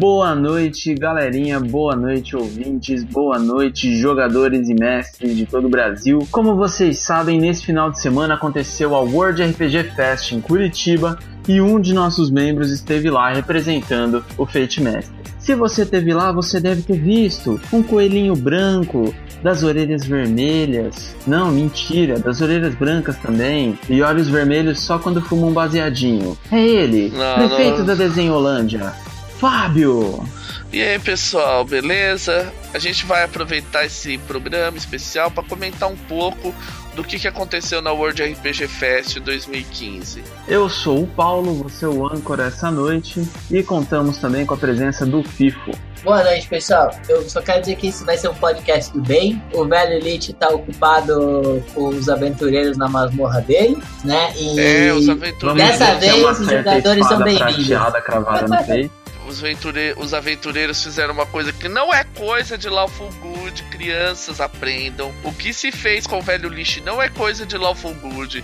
[0.00, 6.20] Boa noite, galerinha, boa noite, ouvintes, boa noite, jogadores e mestres de todo o Brasil.
[6.30, 11.60] Como vocês sabem, nesse final de semana aconteceu a World RPG Fest em Curitiba e
[11.60, 15.10] um de nossos membros esteve lá representando o Fate Master.
[15.40, 19.12] Se você esteve lá, você deve ter visto um coelhinho branco
[19.42, 21.16] das orelhas vermelhas.
[21.26, 23.76] Não, mentira, das orelhas brancas também.
[23.90, 26.38] E olhos vermelhos só quando fuma um baseadinho.
[26.52, 27.86] É ele, Não, prefeito não.
[27.86, 28.92] da Desenholândia.
[29.38, 30.26] Fábio!
[30.72, 32.52] E aí, pessoal, beleza?
[32.74, 36.52] A gente vai aproveitar esse programa especial para comentar um pouco
[36.94, 40.22] do que, que aconteceu na World RPG Fest 2015.
[40.48, 44.56] Eu sou o Paulo, você é o âncora essa noite e contamos também com a
[44.58, 45.70] presença do FIFO.
[46.02, 46.90] Boa noite, pessoal.
[47.08, 49.42] Eu só quero dizer que esse vai ser um podcast do bem.
[49.52, 54.32] O velho Elite tá ocupado com os aventureiros na masmorra dele, né?
[54.36, 55.62] E É, os aventureiros.
[55.62, 58.02] Dessa é vez, os jogadores são bem-vindos.
[58.04, 58.97] cravada no peito.
[59.28, 59.94] Os, aventure...
[59.98, 65.12] os aventureiros fizeram uma coisa que não é coisa de Lawful Good, crianças aprendam.
[65.22, 68.42] O que se fez com o velho lixo não é coisa de Lawful Good.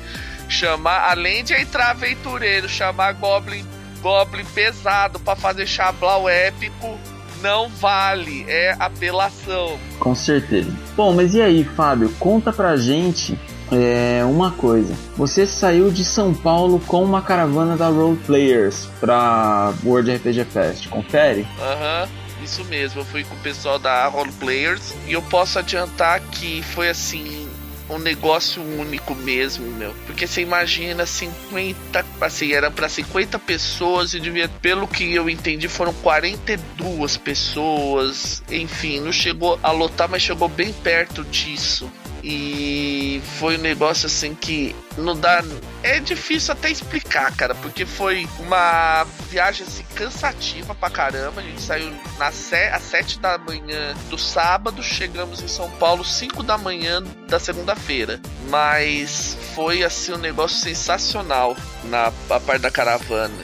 [0.48, 3.66] Chamar, além de entrar aventureiro, chamar Goblin,
[4.02, 6.98] Goblin pesado pra fazer Xablau épico,
[7.40, 9.78] não vale, é apelação.
[9.98, 10.70] Com certeza.
[10.94, 12.10] Bom, mas e aí, Fábio?
[12.18, 13.38] Conta pra gente
[13.72, 14.94] é, uma coisa.
[15.16, 20.88] Você saiu de São Paulo com uma caravana da Role Players pra World RPG Fest.
[20.88, 21.46] Confere?
[21.60, 22.08] Aham,
[22.42, 23.00] isso mesmo.
[23.00, 27.48] Eu fui com o pessoal da Role Players e eu posso adiantar que foi assim.
[27.86, 29.94] Um negócio único mesmo, meu.
[30.06, 32.02] Porque você imagina 50.
[32.18, 34.48] Assim, era pra 50 pessoas e devia.
[34.48, 38.42] Pelo que eu entendi, foram 42 pessoas.
[38.50, 41.90] Enfim, não chegou a lotar, mas chegou bem perto disso.
[42.26, 45.44] E foi um negócio assim que não dá.
[45.82, 51.42] É difícil até explicar, cara, porque foi uma viagem assim cansativa pra caramba.
[51.42, 52.56] A gente saiu na se...
[52.68, 58.18] às 7 da manhã do sábado, chegamos em São Paulo 5 da manhã da segunda-feira.
[58.48, 61.54] Mas foi assim um negócio sensacional
[61.84, 63.34] na a parte da caravana.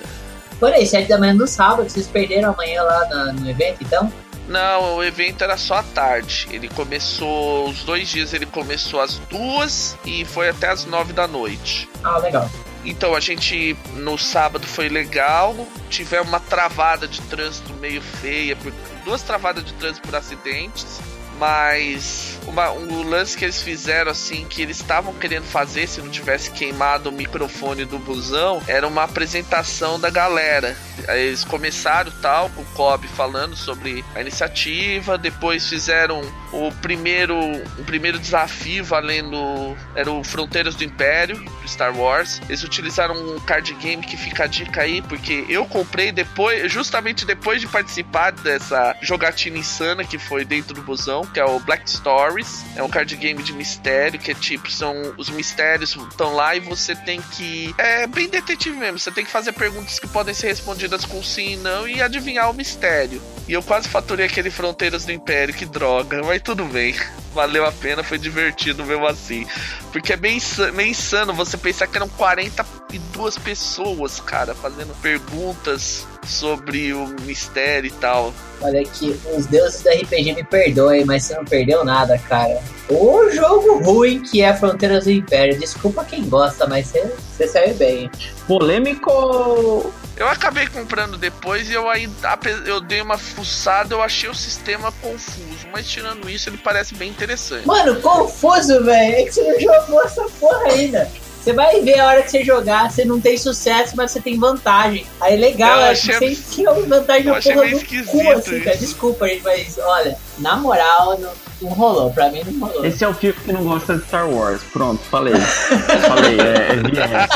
[0.59, 4.11] Por aí, 7 da manhã no sábado, vocês perderam amanhã lá no evento, então?
[4.49, 6.49] Não, o evento era só à tarde.
[6.51, 7.69] Ele começou.
[7.69, 11.89] Os dois dias ele começou às duas e foi até às nove da noite.
[12.03, 12.51] Ah, legal.
[12.85, 15.55] Então a gente no sábado foi legal.
[15.89, 18.73] Tivemos uma travada de trânsito meio feia, por,
[19.05, 21.01] duas travadas de trânsito por acidentes.
[21.41, 26.11] Mas uma, um lance que eles fizeram assim, que eles estavam querendo fazer se não
[26.11, 30.77] tivesse queimado o microfone do busão, era uma apresentação da galera.
[31.09, 36.21] Eles começaram tal, com o Cobb falando sobre a iniciativa, depois fizeram
[36.53, 37.39] o primeiro,
[37.79, 42.41] o primeiro desafio valendo era o Fronteiras do Império, Star Wars.
[42.49, 47.25] Eles utilizaram um card game que fica a dica aí, porque eu comprei depois, justamente
[47.25, 51.89] depois de participar dessa jogatina insana que foi dentro do busão, que é o Black
[51.91, 52.65] Stories.
[52.77, 56.61] É um card game de mistério, que é tipo, são os mistérios estão lá e
[56.61, 57.75] você tem que.
[57.79, 61.53] É bem detetive mesmo, você tem que fazer perguntas que podem ser respondidas com sim
[61.53, 63.21] e não e adivinhar o mistério.
[63.49, 66.95] E eu quase faturei aquele Fronteiras do Império, que droga, mas tudo bem.
[67.33, 69.47] Valeu a pena, foi divertido mesmo assim.
[69.93, 70.39] Porque é bem
[70.75, 77.93] meio insano você pensar que eram 42 pessoas, cara, fazendo perguntas sobre o mistério e
[77.93, 78.33] tal.
[78.63, 82.61] Olha aqui, os deuses do RPG me perdoem, mas você não perdeu nada, cara.
[82.91, 85.59] O jogo ruim que é Fronteiras do Império.
[85.59, 88.11] Desculpa quem gosta, mas você, você saiu bem.
[88.47, 89.93] Polêmico!
[90.17, 94.93] Eu acabei comprando depois e eu ainda eu dei uma fuçada, eu achei o sistema
[95.01, 97.67] confuso, mas tirando isso ele parece bem interessante.
[97.67, 99.15] Mano, confuso, velho.
[99.15, 101.11] É que você não jogou essa porra ainda.
[101.43, 104.39] Você vai ver a hora que você jogar, você não tem sucesso, mas você tem
[104.39, 105.07] vantagem.
[105.21, 107.83] Aí legal, Eu é achei- que você tinha vantagem eu no achei meio do cu,
[107.85, 108.77] esquisito assim, cara.
[108.77, 111.31] Desculpa, gente, mas olha, na moral, não,
[111.63, 112.11] não rolou.
[112.11, 112.85] Pra mim não rolou.
[112.85, 114.61] Esse é o Fico que não gosta de Star Wars.
[114.71, 115.33] Pronto, falei.
[115.35, 117.31] falei, é, é viés.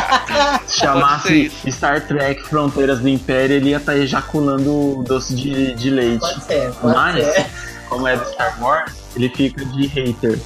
[0.68, 6.20] Se chamasse Star Trek Fronteiras do Império, ele ia estar ejaculando doce de, de leite.
[6.20, 7.46] Pode ser, pode Mas, ser.
[7.88, 10.38] como é do Star Wars, ele fica de hater.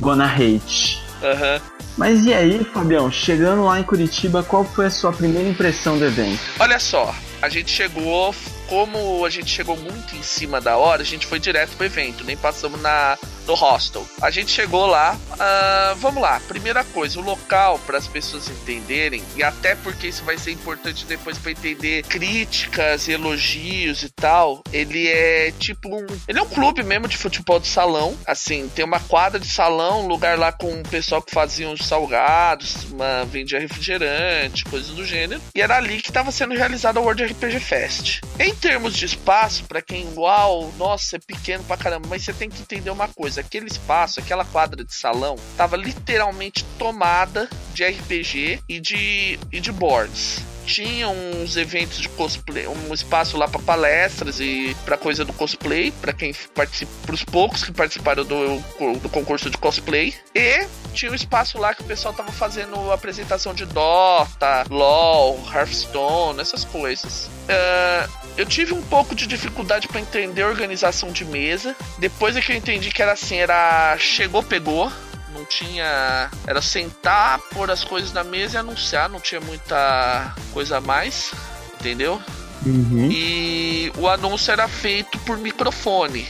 [0.00, 1.02] Gonna hate.
[1.22, 1.60] Aham.
[1.96, 6.04] Mas e aí, Fabião, chegando lá em Curitiba, qual foi a sua primeira impressão do
[6.04, 6.40] evento?
[6.60, 8.34] Olha só, a gente chegou,
[8.68, 12.22] como a gente chegou muito em cima da hora, a gente foi direto pro evento,
[12.22, 14.06] nem passamos na no hostel.
[14.20, 16.40] A gente chegou lá, uh, vamos lá.
[16.48, 21.04] Primeira coisa, o local para as pessoas entenderem e até porque isso vai ser importante
[21.06, 24.62] depois para entender críticas, elogios e tal.
[24.72, 28.16] Ele é tipo um, ele é um clube mesmo de futebol de salão.
[28.26, 31.86] Assim, tem uma quadra de salão, um lugar lá com o pessoal que fazia uns
[31.86, 35.40] salgados, uma vendia refrigerante, coisas do gênero.
[35.54, 38.20] E era ali que estava sendo realizado a World RPG Fest.
[38.38, 42.48] Em termos de espaço, para quem, uau, nossa, é pequeno pra caramba, mas você tem
[42.48, 48.60] que entender uma coisa: aquele espaço, aquela quadra de salão, tava literalmente tomada de RPG
[48.68, 54.40] e de, e de boards tinha uns eventos de cosplay, um espaço lá para palestras
[54.40, 58.58] e para coisa do cosplay, para quem participa, pros poucos que participaram do,
[59.00, 60.12] do concurso de cosplay.
[60.34, 66.40] E tinha um espaço lá que o pessoal tava fazendo apresentação de Dota, LoL, Hearthstone,
[66.40, 67.26] essas coisas.
[67.46, 71.76] Uh, eu tive um pouco de dificuldade para entender a organização de mesa.
[71.98, 74.90] Depois é que eu entendi que era assim, era chegou, pegou
[75.32, 76.30] não tinha.
[76.46, 81.32] Era sentar, pôr as coisas na mesa e anunciar, não tinha muita coisa a mais,
[81.74, 82.20] entendeu?
[82.64, 83.08] Uhum.
[83.10, 86.26] E o anúncio era feito por microfone.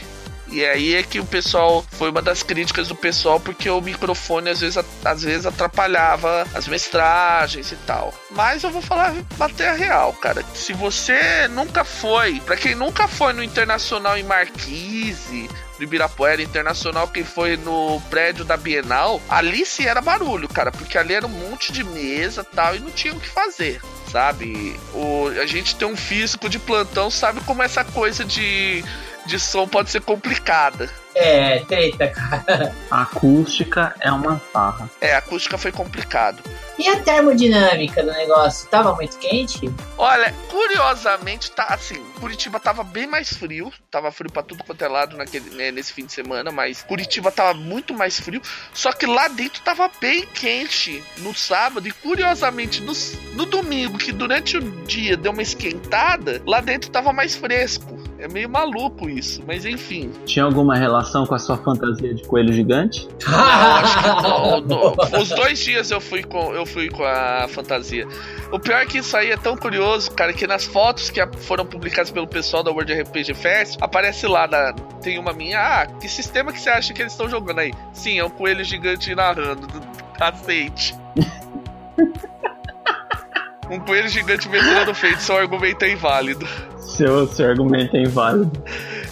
[0.48, 4.50] E aí é que o pessoal foi uma das críticas do pessoal porque o microfone
[4.50, 8.14] às vezes, às vezes atrapalhava as mestragens e tal.
[8.30, 10.44] Mas eu vou falar bater a real, cara.
[10.54, 17.08] Se você nunca foi, para quem nunca foi no Internacional em Marquise, do Ibirapuera Internacional,
[17.08, 21.30] que foi no prédio da Bienal, ali sim era barulho, cara, porque ali era um
[21.30, 23.80] monte de mesa tal e não tinha o que fazer.
[24.10, 24.78] Sabe?
[24.94, 28.84] O, a gente tem um físico de plantão, sabe como essa coisa de,
[29.26, 30.88] de som pode ser complicada.
[31.18, 32.74] É, treta, cara.
[32.90, 34.90] A acústica é uma farra.
[35.00, 36.42] É, a acústica foi complicado.
[36.78, 38.68] E a termodinâmica do negócio?
[38.68, 39.72] Tava muito quente?
[39.96, 43.72] Olha, curiosamente, tá assim, Curitiba tava bem mais frio.
[43.90, 47.32] Tava frio pra tudo quanto é lado naquele, né, nesse fim de semana, mas Curitiba
[47.32, 48.42] tava muito mais frio.
[48.74, 51.88] Só que lá dentro tava bem quente no sábado.
[51.88, 52.92] E curiosamente, no,
[53.32, 58.05] no domingo, que durante o dia deu uma esquentada, lá dentro tava mais fresco.
[58.18, 60.10] É meio maluco isso, mas enfim.
[60.24, 63.06] Tinha alguma relação com a sua fantasia de coelho gigante?
[63.26, 65.20] Não, acho que não, não.
[65.20, 68.06] Os dois dias eu fui com eu fui com a fantasia.
[68.50, 71.66] O pior é que isso aí é tão curioso, cara, que nas fotos que foram
[71.66, 74.72] publicadas pelo pessoal da World RPG Fest, aparece lá, na,
[75.02, 77.74] tem uma minha, ah, que sistema que você acha que eles estão jogando aí?
[77.92, 79.66] Sim, é um coelho gigante narrando.
[80.18, 80.94] Aceite.
[83.70, 86.46] um coelho gigante metrando feito, seu argumento é inválido.
[86.96, 88.50] Seu, seu argumento é inválido.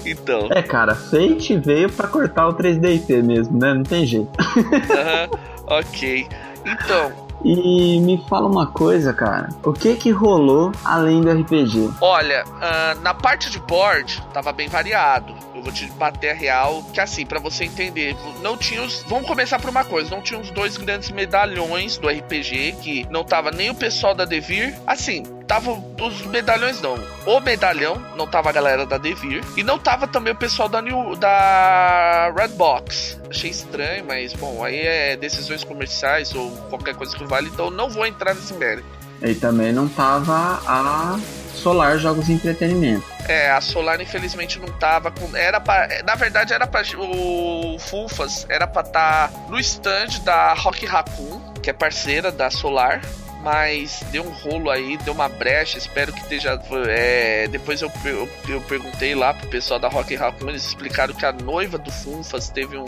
[0.07, 0.49] Então.
[0.51, 3.75] É, cara, Fate veio para cortar o 3DT mesmo, né?
[3.75, 4.31] Não tem jeito.
[4.57, 6.27] Uhum, ok.
[6.65, 7.13] Então,
[7.45, 9.51] e me fala uma coisa, cara.
[9.63, 11.91] O que que rolou além do RPG?
[12.01, 15.35] Olha, uh, na parte de board tava bem variado.
[15.55, 19.03] Eu vou te bater a real, que assim, para você entender, não tinha os.
[19.03, 23.23] Vamos começar por uma coisa: não tinha os dois grandes medalhões do RPG, que não
[23.23, 24.75] tava nem o pessoal da Devir.
[24.87, 25.71] Assim, tava
[26.01, 26.99] os medalhões não.
[27.27, 29.43] O medalhão, não tava a galera da Devir.
[29.57, 33.21] E não tava também o pessoal da, New, da Redbox.
[33.31, 37.89] Achei estranho, mas bom, aí é decisões comerciais ou qualquer coisa que vale, então não
[37.89, 38.87] vou entrar nesse mérito.
[39.23, 41.19] E também não tava a
[41.55, 43.05] Solar Jogos de Entretenimento.
[43.27, 45.35] É, a Solar infelizmente não tava com.
[45.35, 50.53] Era pra, na verdade era para o Fulfas era para estar tá no stand da
[50.53, 53.01] Rock Raccoon, que é parceira da Solar
[53.45, 55.77] mas deu um rolo aí, deu uma brecha.
[55.77, 56.59] Espero que esteja.
[56.89, 61.27] É, depois eu, eu, eu, perguntei lá pro pessoal da Rock Raccoon, eles explicaram que
[61.27, 62.87] a noiva do Funfas teve um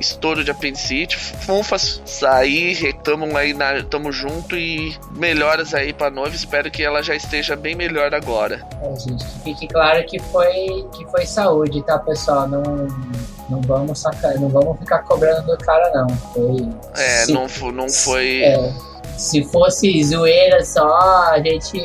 [0.00, 1.16] estouro de apendicite.
[1.16, 6.34] Funfas, aí, retamos aí, na, tamo junto e melhoras aí pra noiva.
[6.34, 8.66] Espero que ela já esteja bem melhor agora.
[8.82, 12.48] É, gente, que fique claro que foi, que foi saúde, tá, pessoal?
[12.48, 12.62] Não,
[13.48, 16.08] não vamos sacar, não vamos ficar cobrando do cara, não.
[16.08, 16.68] Foi.
[16.96, 18.42] É, se, não, não foi.
[18.42, 20.98] É se fosse zoeira só,
[21.30, 21.78] a gente,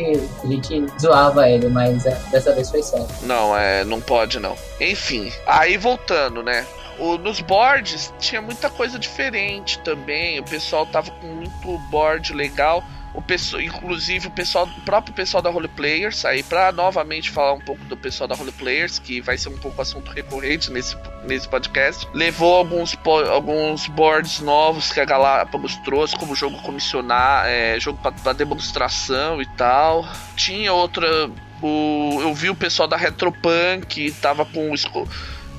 [0.43, 3.07] a gente zoava ele, mas é, dessa vez foi sério.
[3.24, 4.55] Não, é, não pode não.
[4.79, 6.65] Enfim, aí voltando, né?
[7.00, 10.39] O, nos boards tinha muita coisa diferente também.
[10.39, 15.41] O pessoal tava com muito board legal o pessoal, inclusive o pessoal, o próprio pessoal
[15.41, 19.19] da Role Players, aí para novamente falar um pouco do pessoal da Role Players, que
[19.19, 22.97] vai ser um pouco assunto recorrente nesse, nesse podcast, levou alguns,
[23.31, 29.45] alguns boards novos que a Galápagos trouxe, como jogo comissionar, é, jogo para demonstração e
[29.55, 30.07] tal.
[30.35, 31.29] Tinha outra,
[31.61, 34.71] o, eu vi o pessoal da Retropunk tava com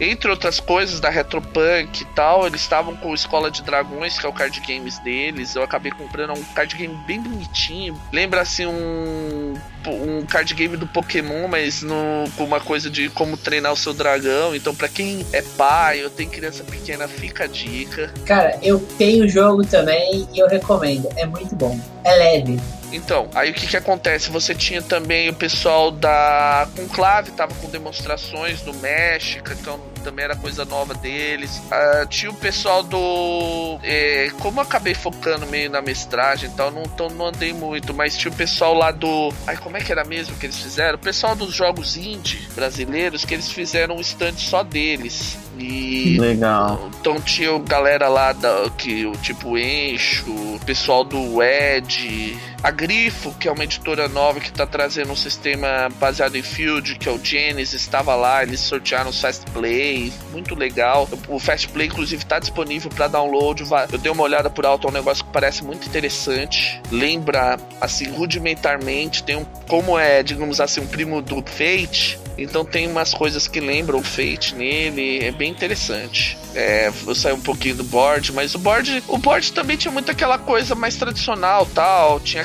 [0.01, 4.29] entre outras coisas da Retropunk e tal, eles estavam com Escola de Dragões, que é
[4.29, 5.55] o card games deles.
[5.55, 8.01] Eu acabei comprando um card game bem bonitinho.
[8.13, 9.55] Lembra assim um
[9.89, 13.95] um card game do Pokémon, mas no, com uma coisa de como treinar o seu
[13.95, 14.55] dragão.
[14.55, 18.13] Então, para quem é pai ou tem criança pequena, fica a dica.
[18.27, 21.09] Cara, eu tenho o jogo também e eu recomendo.
[21.17, 21.79] É muito bom.
[22.05, 22.61] É leve.
[22.93, 24.31] Então, aí o que que acontece?
[24.31, 30.37] Você tinha também o pessoal da Conclave, tava com demonstrações do México, então também era
[30.37, 31.59] coisa nova deles.
[31.59, 33.79] Uh, tinha o pessoal do.
[33.83, 37.95] É, como eu acabei focando meio na mestragem e tal, não, então não andei muito,
[37.95, 39.33] mas tinha o pessoal lá do.
[39.47, 40.97] Ai, como é que era mesmo que eles fizeram?
[40.97, 45.39] O pessoal dos jogos indie brasileiros que eles fizeram um stand só deles.
[45.59, 46.19] E.
[46.19, 46.91] Legal.
[47.01, 53.35] Então tinha galera lá da, que o tipo Encho, o pessoal do Ed, a Grifo,
[53.39, 57.13] que é uma editora nova que está trazendo um sistema baseado em Field, que é
[57.13, 59.90] o Genesis, estava lá, eles sortearam o Fast Play,
[60.33, 61.09] muito legal.
[61.29, 63.65] O Fast Play, inclusive, está disponível para download.
[63.93, 66.81] Eu dei uma olhada por alto, é um negócio que parece muito interessante.
[66.91, 69.45] Lembra, assim, rudimentarmente, tem um.
[69.69, 74.03] Como é, digamos assim, um primo do Fate, então tem umas coisas que lembram o
[74.03, 76.39] Fate nele, é bem interessante.
[76.55, 80.11] É, eu saí um pouquinho do board, mas o board, o board também tinha muito
[80.11, 82.45] aquela coisa mais tradicional, tal, tinha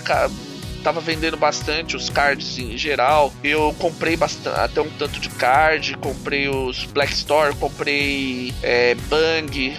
[0.85, 3.33] tava vendendo bastante os cards em geral.
[3.43, 9.75] Eu comprei bastante, até um tanto de card, comprei os Black Store, comprei é, Bang,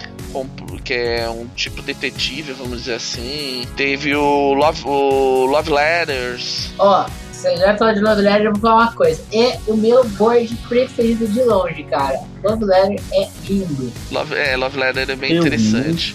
[0.83, 3.65] que é um tipo detetive, vamos dizer assim.
[3.77, 6.73] Teve o Love, o Love Letters.
[6.77, 9.23] Ó, oh você já falou de Love Letter, eu vou falar uma coisa.
[9.31, 12.19] É o meu board preferido de longe, cara.
[12.43, 13.93] Love Letter é lindo.
[14.11, 16.13] Love, é, Love Letter é bem eu interessante.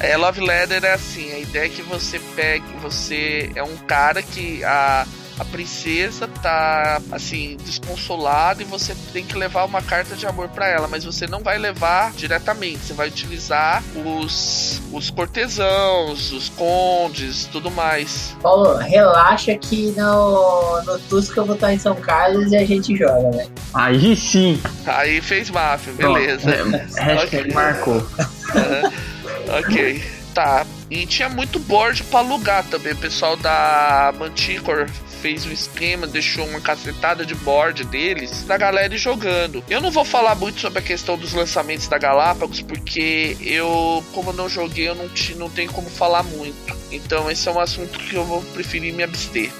[0.00, 4.20] É, Love Letter é assim, a ideia é que você pegue, você é um cara
[4.22, 5.06] que a
[5.38, 10.68] a princesa tá assim desconsolada e você tem que levar uma carta de amor para
[10.68, 17.46] ela, mas você não vai levar diretamente, você vai utilizar os os cortesãos, os condes,
[17.46, 18.36] tudo mais.
[18.42, 22.94] Paulo, relaxa que no no Tusca eu vou estar em São Carlos e a gente
[22.96, 23.46] joga, né?
[23.72, 24.60] Aí sim.
[24.86, 26.50] Aí fez máfia, beleza.
[26.50, 27.54] é, hashtag okay.
[27.54, 27.94] marcou.
[27.94, 29.58] Uhum.
[29.58, 30.02] ok.
[30.34, 30.66] Tá.
[30.90, 32.92] E tinha muito board para alugar também.
[32.92, 34.86] O pessoal da Manticore
[35.22, 39.62] fez um esquema, deixou uma cacetada de board deles da galera jogando.
[39.70, 44.32] Eu não vou falar muito sobre a questão dos lançamentos da Galápagos, porque eu, como
[44.32, 46.76] não joguei, eu não, te, não tenho como falar muito.
[46.90, 49.52] Então esse é um assunto que eu vou preferir me abster.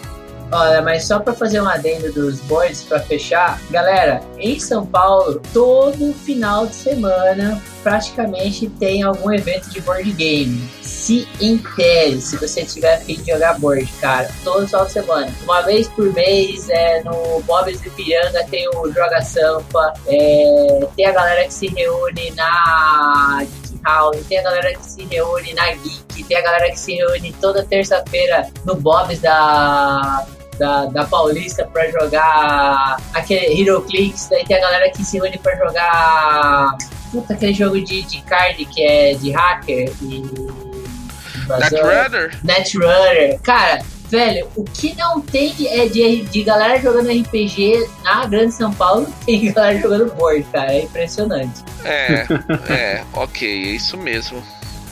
[0.55, 5.41] Olha, mas só para fazer um adendo dos boards para fechar, galera, em São Paulo,
[5.51, 10.63] todo final de semana praticamente tem algum evento de board game.
[10.83, 15.33] Se intere se você tiver afim de jogar board, cara, todo final de semana.
[15.43, 21.07] Uma vez por mês, é, no Bob's de Piranga tem o Joga Sampa, é, tem
[21.07, 23.43] a galera que se reúne na
[23.85, 27.35] House, tem a galera que se reúne na Geek, tem a galera que se reúne
[27.41, 30.25] toda terça-feira no Bob's da
[30.59, 35.39] da, da Paulista pra jogar aquele Hero Clicks, daí tem a galera que se reúne
[35.39, 36.77] pra jogar
[37.13, 40.23] puta, aquele jogo de, de card que é de hacker e.
[41.49, 42.39] Netrunner?
[42.43, 43.41] Netrunner.
[43.41, 48.73] Cara, velho, o que não tem é de, de galera jogando RPG na Grande São
[48.73, 50.73] Paulo, tem galera jogando board, cara.
[50.73, 51.63] É impressionante.
[51.85, 52.27] É,
[52.71, 54.43] é, ok, é isso mesmo.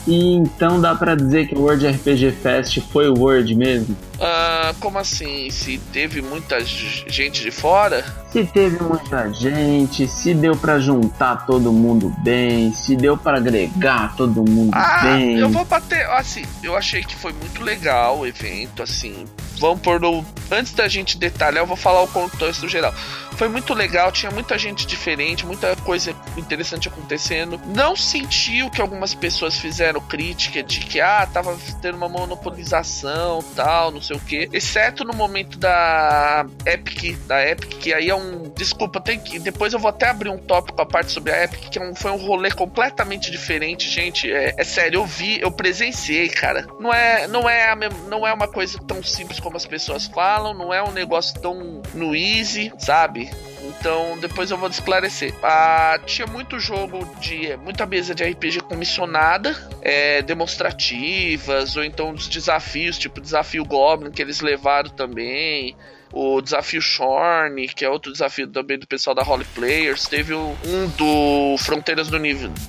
[0.07, 3.95] E então dá para dizer que o World RPG Fest foi o World mesmo?
[4.15, 5.49] Uh, como assim?
[5.49, 8.03] Se teve muita gente de fora?
[8.31, 14.15] Se teve muita gente, se deu para juntar todo mundo bem, se deu para agregar
[14.15, 15.39] todo mundo ah, bem.
[15.39, 19.25] Eu vou bater, assim, eu achei que foi muito legal o evento, assim.
[19.59, 20.25] Vamos por no.
[20.49, 22.93] Antes da gente detalhar, eu vou falar o contexto geral.
[23.41, 27.59] Foi muito legal, tinha muita gente diferente, muita coisa interessante acontecendo.
[27.65, 33.43] Não senti o que algumas pessoas fizeram crítica de que, ah, tava tendo uma monopolização
[33.55, 34.47] tal, não sei o que.
[34.53, 38.43] Exceto no momento da Epic, da Epic, que aí é um.
[38.55, 39.39] Desculpa, tem que.
[39.39, 41.95] Depois eu vou até abrir um tópico a parte sobre a Epic, que é um,
[41.95, 44.31] foi um rolê completamente diferente, gente.
[44.31, 46.67] É, é, sério, eu vi, eu presenciei, cara.
[46.79, 47.75] Não é, não, é
[48.07, 51.81] não é uma coisa tão simples como as pessoas falam, não é um negócio tão
[51.95, 53.30] no easy, sabe?
[53.79, 55.33] Então depois eu vou esclarecer.
[55.41, 57.55] Ah, tinha muito jogo de.
[57.57, 64.21] muita mesa de RPG comissionada, é, demonstrativas, ou então os desafios, tipo desafio Goblin que
[64.21, 65.75] eles levaram também
[66.11, 70.05] o desafio Shorn, que é outro desafio também do pessoal da Holy Players.
[70.05, 72.17] Teve um do Fronteiras do,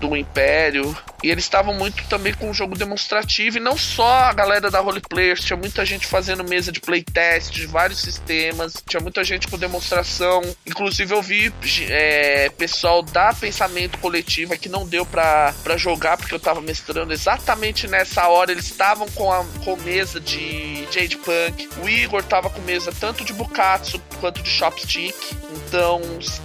[0.00, 4.32] do Império, E eles estavam muito também com o jogo demonstrativo, e não só a
[4.32, 9.22] galera da Roleplayers, tinha muita gente fazendo mesa de playtest de vários sistemas, tinha muita
[9.22, 10.42] gente com demonstração.
[10.66, 11.52] Inclusive eu vi
[11.88, 17.86] é, pessoal da Pensamento Coletiva que não deu pra jogar, porque eu tava mestrando exatamente
[17.86, 18.50] nessa hora.
[18.50, 21.68] Eles estavam com a com mesa de Jade Punk.
[21.82, 25.16] O Igor tava com mesa tanto de Bukatsu quanto de Chopstick.
[25.66, 26.00] Então,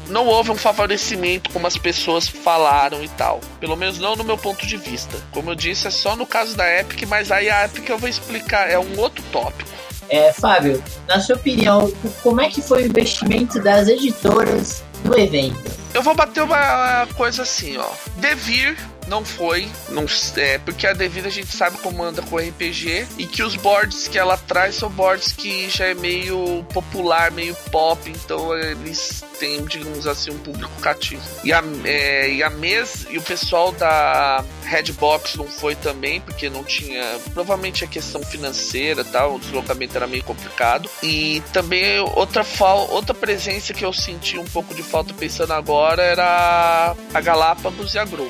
[0.08, 3.42] não houve um favorecimento como as pessoas falaram e tal.
[3.60, 5.18] Pelo menos não no meu ponto de vista.
[5.32, 8.10] Como eu disse, é só no caso da Epic, mas aí a Epic eu vou
[8.10, 9.70] explicar, é um outro tópico.
[10.10, 11.92] É, Fábio, na sua opinião,
[12.24, 15.70] como é que foi o investimento das editoras no evento?
[15.94, 17.90] Eu vou bater uma coisa assim, ó.
[18.16, 18.78] Devir
[19.08, 23.26] não foi, não é, porque a Devir a gente sabe como anda com RPG e
[23.26, 28.10] que os boards que ela traz são boards que já é meio popular, meio pop,
[28.10, 31.22] então eles têm, digamos assim, um público cativo.
[31.44, 36.50] E a, é, e a mesa e o pessoal da Redbox não foi também, porque
[36.50, 37.20] não tinha.
[37.34, 40.90] Provavelmente a questão financeira tal, o deslocamento era meio complicado.
[41.02, 46.02] E também outra, fal, outra presença que eu senti um pouco de falta pensando agora
[46.02, 48.30] era a Galápagos e a Grow.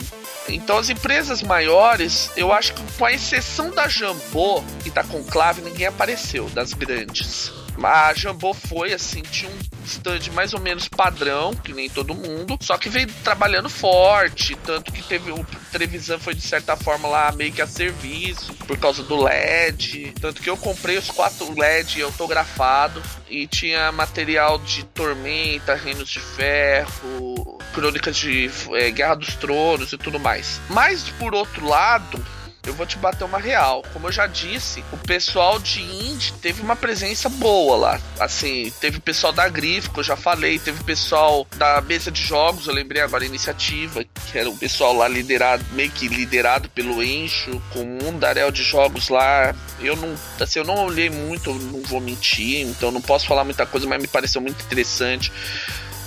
[0.68, 5.62] Então as empresas maiores, eu acho que com a exceção da Jambô e da Conclave,
[5.62, 7.54] ninguém apareceu, das grandes.
[7.84, 12.58] A Jambô foi assim, tinha um stand mais ou menos padrão, que nem todo mundo,
[12.62, 17.32] só que veio trabalhando forte, tanto que teve o televisão foi de certa forma lá
[17.32, 22.02] meio que a serviço por causa do LED, tanto que eu comprei os quatro LED
[22.02, 29.94] autografado e tinha material de Tormenta, Reinos de Ferro, Crônicas de é, Guerra dos Tronos
[29.94, 30.60] e tudo mais.
[30.70, 32.24] Mas por outro lado,
[32.68, 33.84] eu vou te bater uma real.
[33.94, 38.02] Como eu já disse, o pessoal de indie teve uma presença boa lá.
[38.20, 42.68] Assim, teve pessoal da Grifo, que eu já falei, teve pessoal da mesa de jogos,
[42.68, 47.02] eu lembrei agora a iniciativa, que era o pessoal lá liderado, meio que liderado pelo
[47.02, 49.56] Encho, com um mundaréu de jogos lá.
[49.80, 53.66] Eu não, assim, eu não olhei muito, não vou mentir, então não posso falar muita
[53.66, 55.32] coisa, mas me pareceu muito interessante.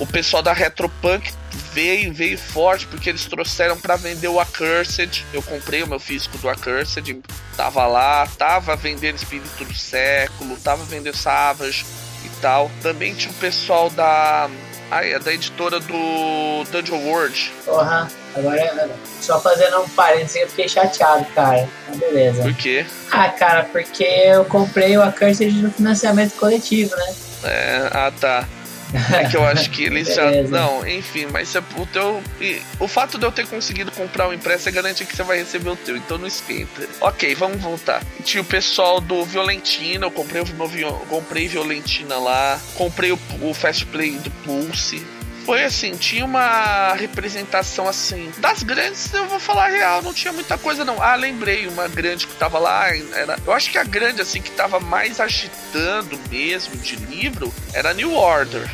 [0.01, 1.31] O pessoal da Retropunk
[1.75, 5.27] veio, veio forte porque eles trouxeram para vender o Accursed.
[5.31, 7.23] Eu comprei o meu físico do Accursed,
[7.55, 11.85] tava lá, tava vendendo Espírito do Século, tava vendendo Savage
[12.25, 12.71] e tal.
[12.83, 14.49] Também tinha o pessoal da
[14.91, 17.53] é da editora do Dungeon World.
[17.65, 18.91] Porra, agora
[19.21, 21.69] só fazendo um parênteses, eu fiquei chateado, cara.
[21.87, 22.43] Mas beleza.
[22.43, 22.87] Por quê?
[23.13, 27.15] Ah, cara, porque eu comprei o Accursed no financiamento coletivo, né?
[27.45, 28.49] É, ah tá.
[29.13, 30.31] É que eu acho que eles já.
[30.49, 32.23] Não, enfim, mas é o teu.
[32.79, 35.71] O fato de eu ter conseguido comprar o impresso é garantir que você vai receber
[35.71, 36.89] o teu, então não esquenta.
[37.01, 38.03] Ok, vamos voltar.
[38.25, 40.69] Tinha o pessoal do Violentina, eu comprei o meu
[41.09, 45.05] comprei Violentina lá, comprei o, o Fast Play do Pulse
[45.51, 48.31] foi assim, tinha uma representação assim.
[48.39, 51.03] Das grandes, eu vou falar real, não tinha muita coisa não.
[51.03, 54.53] Ah, lembrei uma grande que tava lá, era, eu acho que a grande assim que
[54.53, 58.71] tava mais agitando mesmo de livro era New Order.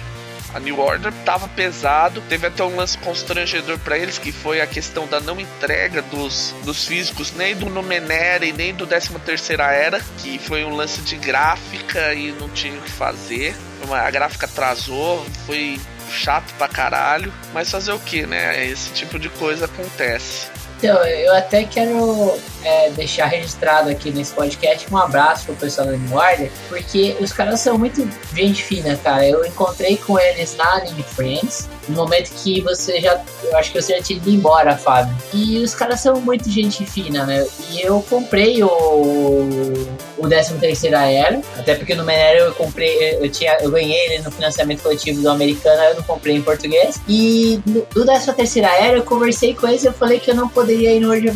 [0.52, 4.66] A New Order tava pesado, teve até um lance constrangedor para eles, que foi a
[4.66, 9.72] questão da não entrega dos, dos físicos, nem do Numenera e nem do 13 Terceira
[9.72, 13.56] Era, que foi um lance de gráfica e não tinha o que fazer.
[13.90, 18.66] A gráfica atrasou, foi chato pra caralho, mas fazer o que, né?
[18.66, 20.46] Esse tipo de coisa acontece.
[20.78, 25.94] Então, eu até quero é, deixar registrado aqui nesse podcast um abraço pro pessoal da
[26.14, 29.26] Order, porque os caras são muito gente fina, cara.
[29.26, 33.18] Eu encontrei com eles na Anime Friends, no momento que você já.
[33.42, 35.16] Eu acho que você já tinha ido embora, Fábio.
[35.32, 37.46] E os caras são muito gente fina, né?
[37.70, 39.88] E eu comprei o.
[40.18, 44.22] O 13 terceira era, até porque no Menero eu comprei, eu tinha, eu ganhei ele
[44.22, 47.00] no financiamento coletivo do americano, eu não comprei em português.
[47.08, 50.48] E do 13 terceira era eu conversei com eles e eu falei que eu não
[50.48, 51.26] poderia ir no Hoje,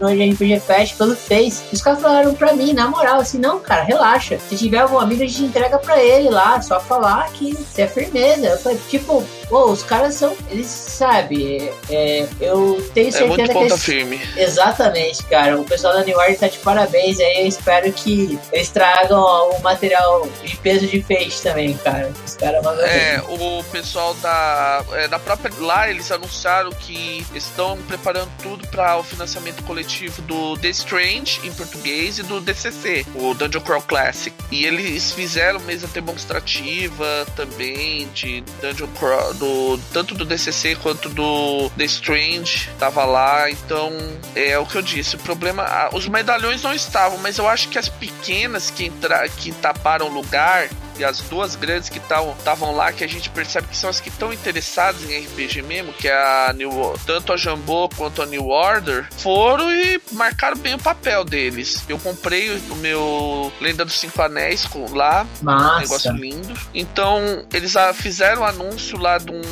[0.00, 1.62] no Hoje RPG Fest pelo Face.
[1.72, 4.38] Os caras falaram pra mim, na moral, assim, não, cara, relaxa.
[4.38, 7.86] Se tiver algum amigo, a gente entrega pra ele lá, só falar que você é
[7.86, 8.46] firmeza.
[8.46, 10.36] Eu falei, tipo, Pô, os caras são.
[10.50, 11.70] Eles sabem.
[11.88, 13.58] É, eu tenho certeza é muito que.
[13.58, 13.84] Eles...
[13.84, 14.20] firme.
[14.36, 15.60] Exatamente, cara.
[15.60, 17.42] O pessoal da New York tá de parabéns aí.
[17.42, 22.10] Eu espero que eles tragam o material de peso de feixe também, cara.
[22.26, 22.84] Os caras mandam.
[22.84, 23.60] É, bem.
[23.60, 25.52] o pessoal da, é, da própria.
[25.60, 31.52] Lá eles anunciaram que estão preparando tudo para o financiamento coletivo do The Strange em
[31.52, 34.34] português e do DCC, o Dungeon Crawl Classic.
[34.50, 41.70] E eles fizeram mesa demonstrativa também de Dungeon Crawl do tanto do DCC quanto do
[41.76, 43.92] The Strange tava lá, então
[44.34, 45.16] é o que eu disse.
[45.16, 49.52] O problema, os medalhões não estavam, mas eu acho que as pequenas que entra, que
[49.52, 53.76] taparam o lugar e as duas grandes que estavam lá, que a gente percebe que
[53.76, 56.70] são as que estão interessadas em RPG mesmo, que é a New,
[57.06, 61.84] tanto a Jambô quanto a New Order, foram e marcaram bem o papel deles.
[61.88, 65.76] Eu comprei o meu Lenda dos Cinco Anéis lá, Massa.
[65.76, 66.54] um negócio lindo.
[66.74, 69.42] Então, eles fizeram um anúncio lá de um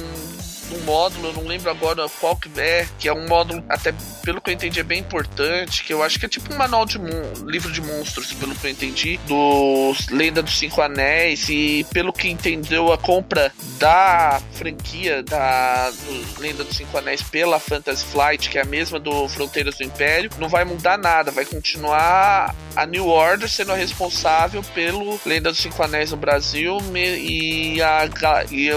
[0.72, 4.40] um módulo, eu não lembro agora qual que é, que é um módulo, até pelo
[4.40, 6.98] que eu entendi, é bem importante, que eu acho que é tipo um manual de
[7.46, 12.28] livro de monstros, pelo que eu entendi, do Lenda dos Cinco Anéis, e pelo que
[12.28, 18.58] entendeu a compra da franquia da do Lenda dos Cinco Anéis pela Fantasy Flight, que
[18.58, 23.06] é a mesma do Fronteiras do Império, não vai mudar nada, vai continuar a New
[23.06, 28.08] Order sendo a responsável pelo Lenda dos Cinco Anéis no Brasil e, a,
[28.50, 28.70] e,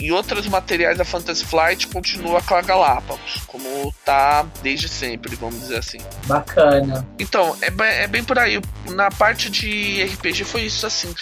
[0.00, 5.60] e outros materiais da Fantasy Flight continua com a Galápagos, como tá desde sempre, vamos
[5.60, 5.98] dizer assim.
[6.26, 7.06] Bacana.
[7.18, 8.60] Então, é, é bem por aí.
[8.90, 11.14] Na parte de RPG foi isso assim.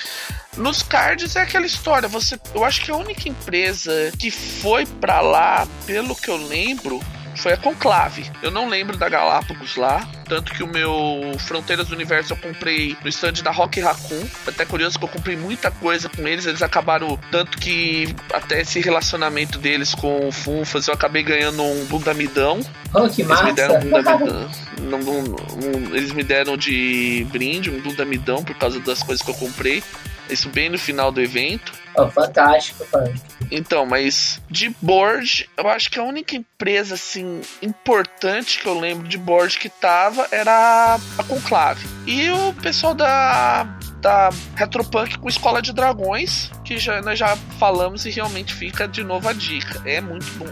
[0.57, 2.09] Nos cards é aquela história.
[2.09, 7.01] Você, eu acho que a única empresa que foi para lá, pelo que eu lembro,
[7.41, 8.31] foi a Conclave.
[8.43, 10.07] Eu não lembro da Galápagos lá.
[10.29, 14.25] Tanto que o meu Fronteiras do Universo eu comprei no stand da Rock Raccoon.
[14.47, 16.47] Até curioso que eu comprei muita coisa com eles.
[16.47, 17.19] Eles acabaram.
[17.31, 22.61] Tanto que até esse relacionamento deles com o Funfas eu acabei ganhando um bundamidão.
[22.95, 24.51] Oh, que eles me deram um bundamidão.
[24.79, 29.35] um, um, eles me deram de brinde um bundamidão por causa das coisas que eu
[29.35, 29.83] comprei.
[30.31, 31.73] Isso bem no final do evento.
[31.97, 33.27] Oh, fantástico, fantástico.
[33.51, 39.09] Então, mas de board, eu acho que a única empresa assim importante que eu lembro
[39.09, 41.87] de board que tava era a Conclave.
[42.07, 43.67] E o pessoal da
[44.01, 49.05] da Retropunk com Escola de Dragões, que já, nós já falamos e realmente fica de
[49.05, 49.83] novo a dica.
[49.85, 50.49] É muito bom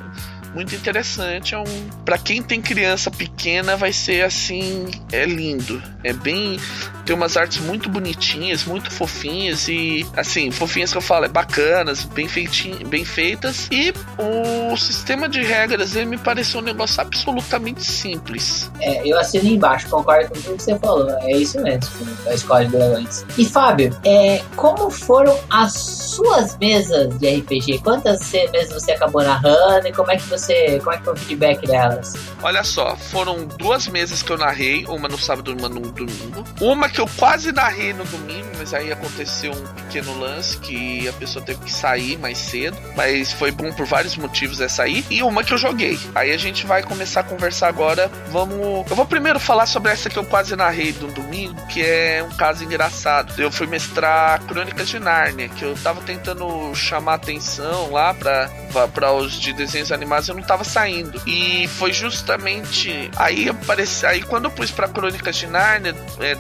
[0.55, 1.55] muito interessante.
[1.55, 5.83] É um, para quem tem criança pequena, vai ser assim, é lindo.
[6.03, 6.59] É bem,
[7.05, 12.05] tem umas artes muito bonitinhas, muito fofinhas e assim, fofinhas que eu falo, é bacanas,
[12.05, 13.69] bem feitinho, bem feitas.
[13.71, 18.71] E o sistema de regras ele me pareceu um negócio absolutamente simples.
[18.81, 21.11] É, eu assino embaixo, concordo com tudo que você falou.
[21.23, 21.91] É isso mesmo,
[22.27, 23.25] a escola de dragões.
[23.37, 27.81] E Fábio, é, como foram as suas mesas de RPG?
[27.83, 30.79] Quantas mesas você acabou narrando e como é que você você.
[30.79, 32.15] Como é que foi o feedback delas?
[32.43, 36.45] Olha só, foram duas mesas que eu narrei, uma no sábado e uma no domingo.
[36.61, 41.13] Uma que eu quase narrei no domingo, mas aí aconteceu um pequeno lance que a
[41.13, 42.77] pessoa teve que sair mais cedo.
[42.97, 45.05] Mas foi bom por vários motivos essa aí.
[45.11, 45.99] E uma que eu joguei.
[46.15, 48.11] Aí a gente vai começar a conversar agora.
[48.29, 48.89] Vamos.
[48.89, 52.37] Eu vou primeiro falar sobre essa que eu quase narrei no domingo, que é um
[52.37, 53.41] caso engraçado.
[53.41, 58.51] Eu fui mestrar Crônicas de Nárnia, que eu tava tentando chamar atenção lá para
[58.95, 60.28] para os de desenhos animados.
[60.29, 61.21] Eu não tava saindo.
[61.27, 66.37] E foi justamente aí apareci, aí quando eu pus pra Crônicas de Narnia, é,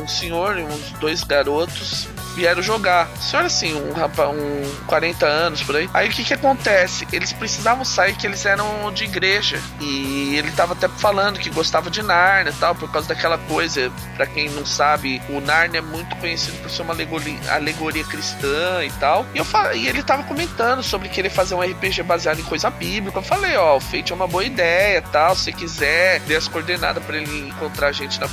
[0.00, 3.08] um senhor e uns dois garotos vieram jogar.
[3.20, 5.88] Senhor assim, um rapaz, um 40 anos por aí.
[5.92, 7.06] Aí o que que acontece?
[7.12, 11.90] Eles precisavam sair que eles eram de igreja e ele tava até falando que gostava
[11.90, 15.82] de Narnia e tal, por causa daquela coisa, para quem não sabe, o Narnia é
[15.82, 19.26] muito conhecido por ser uma alegoria, alegoria cristã e tal.
[19.34, 23.18] E eu e ele tava comentando sobre querer fazer um RPG baseado em coisa bíblica.
[23.18, 27.04] Eu falei, ó, o Fate é uma boa ideia, tal, se quiser, dê as coordenadas
[27.04, 28.26] para ele encontrar a gente na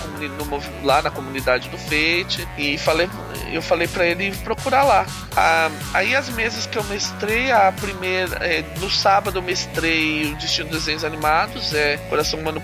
[0.83, 2.47] lá na comunidade do Fate.
[2.57, 3.09] E falei,
[3.51, 5.05] eu falei para ele procurar lá.
[5.35, 10.35] Ah, aí as mesas que eu mestrei, a primeira, é, no sábado eu mestrei o
[10.35, 12.61] Destino dos Desenhos Animados, é Coração Humano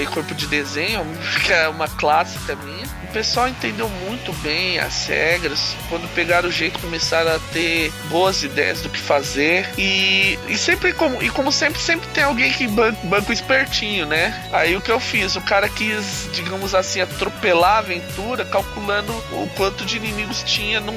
[0.00, 1.04] e Corpo de Desenho,
[1.44, 2.99] que é uma clássica minha.
[3.10, 5.74] O pessoal entendeu muito bem as regras.
[5.88, 9.68] Quando pegaram o jeito, começaram a ter boas ideias do que fazer.
[9.76, 14.48] E, e sempre, como, e como sempre, sempre tem alguém que banca, banca espertinho, né?
[14.52, 15.34] Aí o que eu fiz?
[15.34, 20.92] O cara quis, digamos assim, atropelar a aventura, calculando o quanto de inimigos tinha no,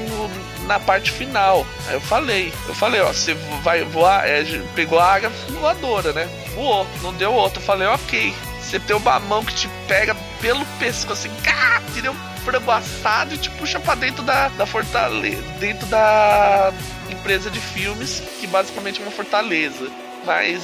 [0.68, 1.66] na parte final.
[1.88, 4.44] Aí eu falei, eu falei, ó, você vai voar, é,
[4.76, 6.30] pegou a águia voadora, né?
[6.54, 7.60] Voou, não deu outro.
[7.60, 8.32] Eu falei, ok.
[8.74, 13.36] Você tem uma mão que te pega pelo pescoço, assim, cá, tira um frango assado
[13.36, 16.74] e te puxa pra dentro da, da fortaleza, dentro da
[17.08, 19.92] empresa de filmes, que basicamente é uma fortaleza.
[20.26, 20.64] Mas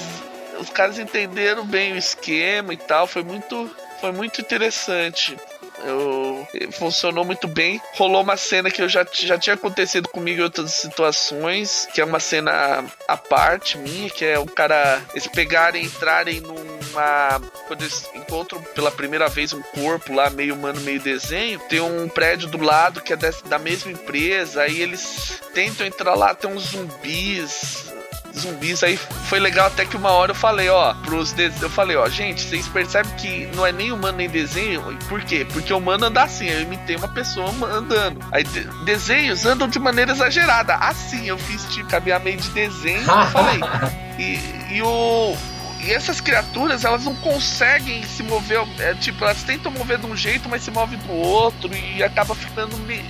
[0.59, 3.69] os caras entenderam bem o esquema e tal, foi muito,
[4.01, 5.37] foi muito interessante.
[5.85, 7.79] Eu, funcionou muito bem.
[7.93, 12.05] Rolou uma cena que eu já, já tinha acontecido comigo em outras situações, que é
[12.05, 14.99] uma cena à parte minha, que é o cara.
[15.11, 16.41] Eles pegarem, entrarem
[16.89, 17.41] numa.
[17.67, 22.07] Quando eles encontram pela primeira vez um corpo lá, meio humano, meio desenho, tem um
[22.09, 26.71] prédio do lado que é da mesma empresa, aí eles tentam entrar lá, tem uns
[26.71, 27.89] zumbis
[28.37, 28.83] zumbis.
[28.83, 32.41] Aí foi legal até que uma hora eu falei, ó, pros eu falei, ó, gente,
[32.41, 34.81] vocês percebem que não é nem humano nem desenho?
[35.07, 35.45] Por quê?
[35.51, 38.19] Porque o humano anda assim, eu imitei uma pessoa andando.
[38.31, 40.75] Aí de desenhos andam de maneira exagerada.
[40.75, 43.59] Assim, eu fiz tipo caminhamento de desenho, eu falei.
[44.19, 44.37] E,
[44.75, 45.33] e o
[45.81, 50.15] e essas criaturas, elas não conseguem se mover, é, tipo, elas tentam mover de um
[50.15, 53.03] jeito, mas se movem do outro e acaba ficando me,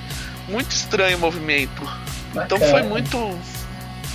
[0.47, 1.83] muito estranho o movimento.
[2.33, 2.45] Bacana.
[2.45, 3.17] Então foi muito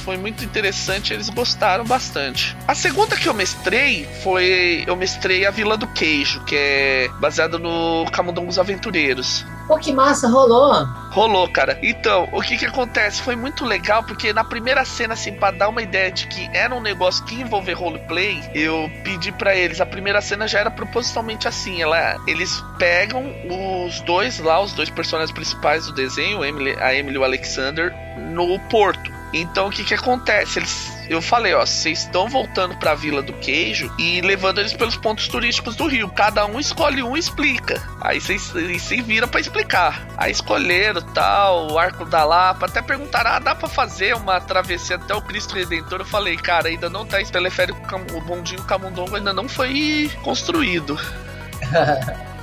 [0.04, 2.54] foi muito interessante, eles gostaram bastante.
[2.68, 4.84] A segunda que eu mestrei foi.
[4.86, 9.44] Eu mestrei a Vila do Queijo, que é baseada no Camundongos Aventureiros.
[9.66, 10.84] Pô, que massa, rolou!
[11.10, 11.78] Rolou, cara.
[11.82, 13.22] Então, o que que acontece?
[13.22, 16.74] Foi muito legal, porque na primeira cena, assim, pra dar uma ideia de que era
[16.74, 19.80] um negócio que envolver roleplay, eu pedi para eles.
[19.80, 21.80] A primeira cena já era propositalmente assim.
[21.80, 23.24] Ela, eles pegam
[23.86, 28.58] os dois lá, os dois personagens principais do desenho, a Emily e o Alexander, no
[28.68, 29.23] porto.
[29.34, 30.58] Então o que que acontece?
[30.58, 34.72] Eles eu falei, ó, vocês estão voltando para a Vila do Queijo e levando eles
[34.72, 36.08] pelos pontos turísticos do Rio.
[36.08, 37.82] Cada um escolhe um e explica.
[38.00, 40.06] Aí vocês se viram para explicar.
[40.16, 42.66] Aí escolheram tal, o Arco da Lapa.
[42.66, 46.00] Até perguntaram, ah, dá para fazer uma travessia até o Cristo Redentor?
[46.00, 47.78] Eu falei, cara, ainda não tá esse teleférico,
[48.14, 50.98] o bondinho Camundongo ainda não foi construído.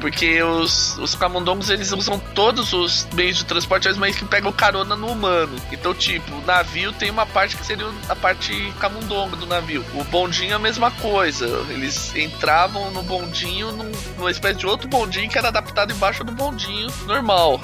[0.00, 4.96] Porque os, os camundongos eles usam todos os meios de transporte, mas que pegam carona
[4.96, 5.56] no humano.
[5.70, 9.84] Então, tipo, o navio tem uma parte que seria a parte camundongo do navio.
[9.94, 11.46] O bondinho é a mesma coisa.
[11.68, 16.32] Eles entravam no bondinho num, numa espécie de outro bondinho que era adaptado embaixo do
[16.32, 17.60] bondinho normal.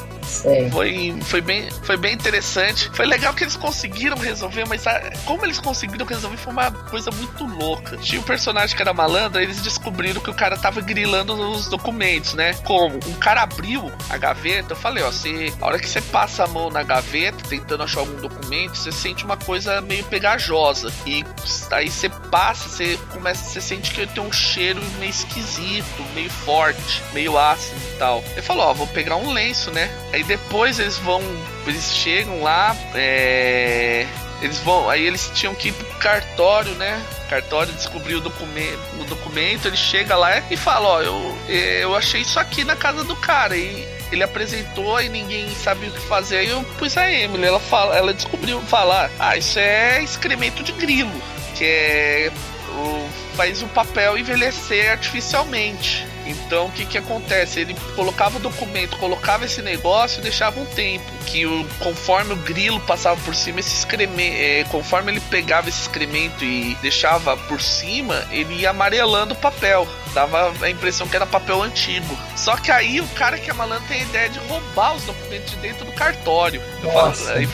[0.70, 2.90] Foi, foi, bem, foi bem interessante.
[2.92, 7.10] Foi legal que eles conseguiram resolver, mas a, como eles conseguiram resolver foi uma coisa
[7.10, 7.96] muito louca.
[7.98, 12.34] Tinha um personagem que era malandro, eles descobriram que o cara tava grilando os documentos,
[12.34, 12.54] né?
[12.64, 12.96] Como?
[13.06, 16.46] Um cara abriu a gaveta, eu falei, ó, você, a hora que você passa a
[16.46, 20.92] mão na gaveta, tentando achar algum documento, você sente uma coisa meio pegajosa.
[21.06, 21.24] E
[21.70, 27.02] aí você passa, você começa, você sente que tem um cheiro meio esquisito, meio forte,
[27.12, 28.24] meio ácido e tal.
[28.32, 29.90] Ele falou, ó, vou pegar um lenço, né?
[30.16, 31.20] Aí depois eles vão.
[31.66, 32.74] Eles chegam lá.
[32.94, 34.06] É,
[34.40, 34.88] eles vão.
[34.88, 37.04] Aí eles tinham que ir pro cartório, né?
[37.28, 42.20] cartório descobriu o documento, o documento, ele chega lá e fala, ó, eu, eu achei
[42.20, 43.56] isso aqui na casa do cara.
[43.56, 46.38] E ele apresentou e ninguém sabia o que fazer.
[46.38, 50.72] Aí eu pus a Emily, ela fala, ela descobriu falar, ah, isso é excremento de
[50.72, 51.12] grilo,
[51.54, 52.32] que é
[52.70, 56.06] o, faz o papel envelhecer artificialmente.
[56.26, 57.60] Então o que que acontece?
[57.60, 61.04] Ele colocava o documento, colocava esse negócio e deixava um tempo.
[61.26, 64.36] Que o, conforme o grilo passava por cima, esse excremento.
[64.38, 69.86] É, conforme ele pegava esse excremento e deixava por cima, ele ia amarelando o papel.
[70.14, 72.16] Dava a impressão que era papel antigo.
[72.34, 75.50] Só que aí o cara que é malandro tem a ideia de roubar os documentos
[75.50, 76.62] de dentro do cartório.
[76.82, 77.48] Eu falo, aí,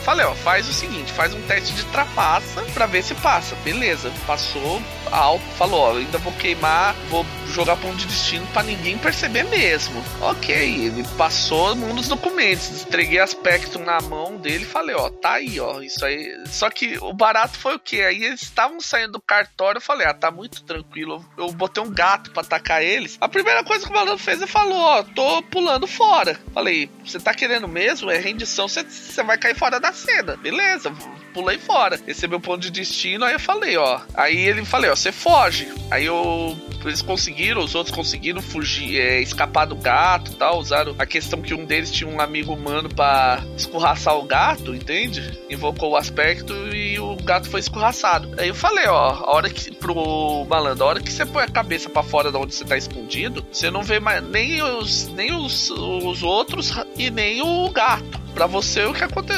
[0.00, 3.54] falei, ó, faz o seguinte, faz um teste de trapaça pra ver se passa.
[3.56, 8.98] Beleza, passou alto, falou, ó, ainda vou queimar, vou jogar ponto de destino para ninguém
[8.98, 10.02] perceber mesmo.
[10.20, 15.58] Ok, ele passou um dos documentos, entreguei aspecto na mão dele falei, ó, tá aí,
[15.58, 16.38] ó, isso aí.
[16.46, 18.02] Só que o barato foi o que?
[18.02, 21.24] Aí eles estavam saindo do cartório, eu falei, ah, tá muito tranquilo.
[21.36, 23.16] Eu botei um gato para atacar eles.
[23.20, 26.38] A primeira coisa que o malandro fez, ele falou, ó, tô pulando fora.
[26.52, 28.10] Falei, você tá querendo mesmo?
[28.10, 30.36] É rendição, você vai cair fora da cena.
[30.36, 30.92] Beleza,
[31.32, 32.00] pulei fora.
[32.06, 34.00] Recebeu ponto de destino, aí eu falei, ó.
[34.14, 35.68] Aí ele falei, ó, você foge.
[35.90, 36.56] Aí eu.
[36.84, 40.58] Eles conseguiram, os outros conseguiram fugir, é, escapar do gato tal.
[40.60, 45.36] Usaram a questão que um deles tinha um amigo humano para escorraçar o gato, entende?
[45.50, 48.32] Invocou o aspecto e o gato foi escorraçado.
[48.38, 49.74] Aí eu falei, ó, a hora que.
[49.74, 52.76] pro malandro, a hora que você põe a cabeça para fora de onde você tá
[52.76, 58.25] escondido, você não vê mais nem os, nem os, os outros e nem o gato
[58.36, 59.32] para você o que aconte...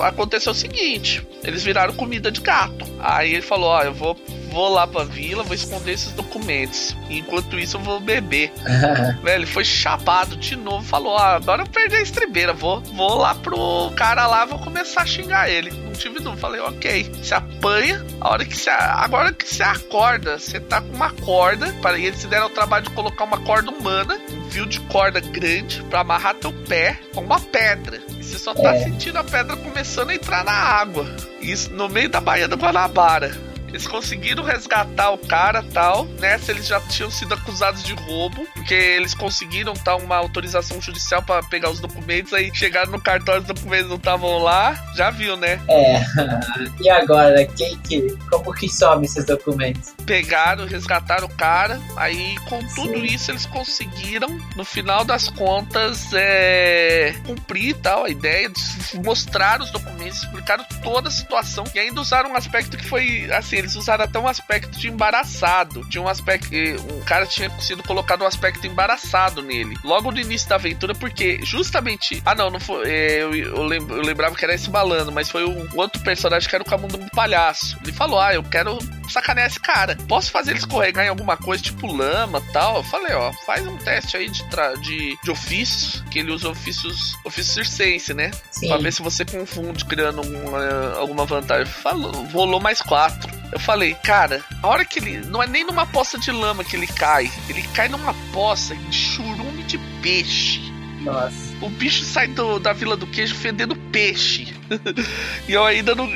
[0.00, 2.86] aconteceu é o seguinte: eles viraram comida de gato.
[3.00, 4.16] Aí ele falou: Ó, eu vou,
[4.52, 6.96] vou lá pra vila, vou esconder esses documentos.
[7.10, 8.52] Enquanto isso, eu vou beber.
[9.24, 10.84] Velho, ele foi chapado de novo.
[10.84, 12.52] Falou: ah, agora eu perdi a estribeira.
[12.52, 15.70] Vou, vou lá pro cara lá, vou começar a xingar ele.
[15.70, 16.40] Não tive dúvida.
[16.40, 17.10] Falei: ok.
[17.20, 18.06] Você apanha.
[18.20, 18.70] A hora que você.
[18.70, 21.74] Agora que você acorda, você tá com uma corda.
[21.82, 24.16] Para eles se deram o trabalho de colocar uma corda humana.
[24.54, 28.00] Fio de corda grande para amarrar teu pé com uma pedra.
[28.22, 28.84] Você só tá é.
[28.84, 31.04] sentindo a pedra começando a entrar na água.
[31.40, 33.36] Isso no meio da Baía do Guanabara.
[33.74, 36.04] Eles conseguiram resgatar o cara tal.
[36.20, 41.20] Nessa eles já tinham sido acusados de roubo, porque eles conseguiram tal uma autorização judicial
[41.24, 42.32] para pegar os documentos.
[42.32, 44.80] Aí chegaram no cartório, os documentos não estavam lá.
[44.94, 45.60] Já viu, né?
[45.68, 46.04] É.
[46.80, 48.16] e agora, quem que.
[48.30, 49.92] Como que some esses documentos?
[50.06, 51.80] Pegaram, resgataram o cara.
[51.96, 53.06] Aí com tudo Sim.
[53.06, 59.72] isso eles conseguiram, no final das contas, é, cumprir tal a ideia de mostrar os
[59.72, 64.04] documentos, explicaram toda a situação e ainda usaram um aspecto que foi assim, eles usaram
[64.04, 65.80] até um aspecto de embaraçado.
[65.88, 66.48] Tinha um aspecto,
[66.92, 69.76] um cara tinha sido colocado um aspecto embaraçado nele.
[69.82, 74.02] Logo no início da aventura, porque justamente, ah não, não foi, é, eu, eu, eu,
[74.02, 77.78] lembrava que era esse balando, mas foi um outro personagem que era o Camundongo Palhaço.
[77.82, 79.96] Ele falou: "Ah, eu quero sacanear esse cara.
[80.08, 83.76] Posso fazer ele escorregar em alguma coisa, tipo lama tal?" Eu falei: "Ó, faz um
[83.78, 84.44] teste aí de
[84.80, 88.30] de, de ofícios, que ele usa ofícios, ofício circense, né?
[88.50, 88.68] Sim.
[88.68, 91.66] Pra ver se você confunde criando alguma, alguma vantagem.
[91.66, 93.32] Falou, rolou mais quatro.
[93.54, 95.18] Eu falei, cara, a hora que ele.
[95.26, 97.30] Não é nem numa poça de lama que ele cai.
[97.48, 100.60] Ele cai numa poça de churume de peixe.
[101.02, 101.54] Nossa.
[101.62, 104.52] O bicho sai do, da Vila do Queijo fedendo peixe.
[105.46, 106.12] e eu ainda não.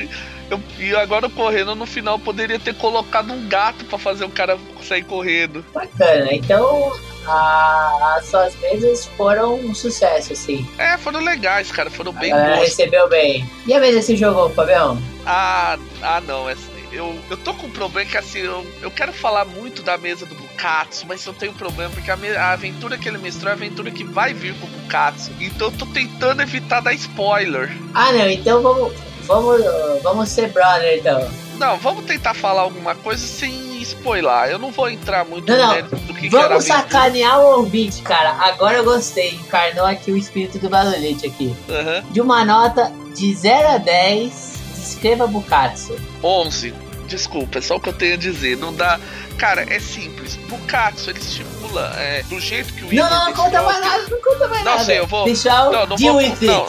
[0.51, 4.59] Eu, e agora correndo no final poderia ter colocado um gato para fazer o cara
[4.83, 5.64] sair correndo.
[5.72, 6.92] Bacana, então
[7.24, 10.68] a, as suas mesas foram um sucesso, assim.
[10.77, 12.61] É, foram legais, cara, foram bem boas.
[12.61, 13.48] recebeu bem.
[13.64, 15.01] E a mesa que você jogou, Fabião?
[15.24, 19.12] Ah, ah não, essa, eu, eu tô com um problema que assim, eu, eu quero
[19.12, 22.98] falar muito da mesa do Bukatsu, mas eu tenho um problema porque a, a aventura
[22.98, 25.31] que ele mestrou é a aventura que vai vir com o Bukatsu.
[25.40, 27.70] Então eu tô tentando evitar dar spoiler.
[27.94, 29.09] Ah não, então vamos.
[29.29, 29.61] Vamos,
[30.03, 31.31] vamos ser brother então.
[31.59, 34.48] Não, vamos tentar falar alguma coisa sem spoiler.
[34.48, 38.31] Eu não vou entrar muito não, no do que Vamos que sacanear o ouvinte, cara.
[38.31, 39.35] Agora eu gostei.
[39.35, 41.55] Encarnou aqui o espírito do Valolete aqui.
[41.68, 42.11] Uhum.
[42.11, 45.97] De uma nota de 0 a 10, descreva Bukatsu.
[46.23, 46.75] 11.
[47.07, 48.57] Desculpa, é só o que eu tenho a dizer.
[48.57, 49.01] Não dá.
[49.38, 50.37] Cara, é simples.
[50.49, 54.21] Bukatsu, ele estimula é, do jeito que o Igor Não, não conta mais nada, não
[54.21, 54.79] conta mais não, nada.
[54.79, 55.25] Não sei, eu vou.
[55.25, 56.67] Pessoal, não, não vou, não,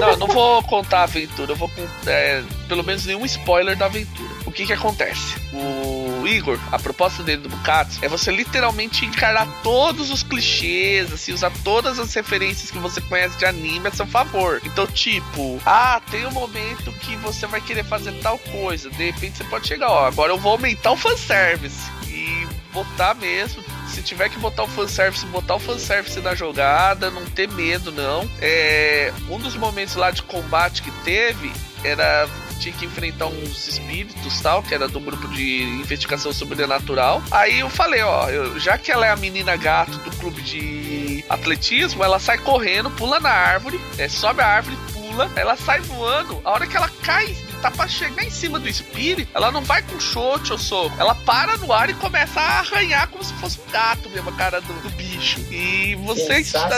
[0.00, 1.52] não, não vou contar a aventura.
[1.52, 1.70] Eu vou
[2.06, 4.30] é, pelo menos nenhum spoiler da aventura.
[4.44, 5.36] O que que acontece?
[5.52, 11.32] O Igor, a proposta dele do Bukatsu é você literalmente encarar todos os clichês, assim,
[11.32, 14.60] usar todas as referências que você conhece de anime a seu favor.
[14.64, 18.90] Então, tipo, ah, tem um momento que você vai querer fazer tal coisa.
[18.90, 21.90] De repente você pode chegar, ó, agora eu vou aumentar o fanservice.
[22.08, 27.24] E botar mesmo, se tiver que botar o fanservice, botar o fanservice na jogada, não
[27.26, 28.28] ter medo, não.
[28.40, 31.52] É, um dos momentos lá de combate que teve
[31.82, 32.28] era
[32.60, 37.22] tinha que enfrentar uns espíritos tal, que era do grupo de investigação sobrenatural.
[37.30, 41.24] Aí eu falei, ó, eu, já que ela é a menina gato do clube de
[41.28, 46.40] atletismo, ela sai correndo, pula na árvore, é, sobe a árvore, pula, ela sai voando.
[46.44, 49.82] A hora que ela cai tá pra chegar em cima do espírito, ela não vai
[49.82, 50.94] com chute ou soco.
[50.98, 54.32] Ela para no ar e começa a arranhar como se fosse um gato mesmo, a
[54.32, 55.40] cara do, do bicho.
[55.50, 56.68] E você está,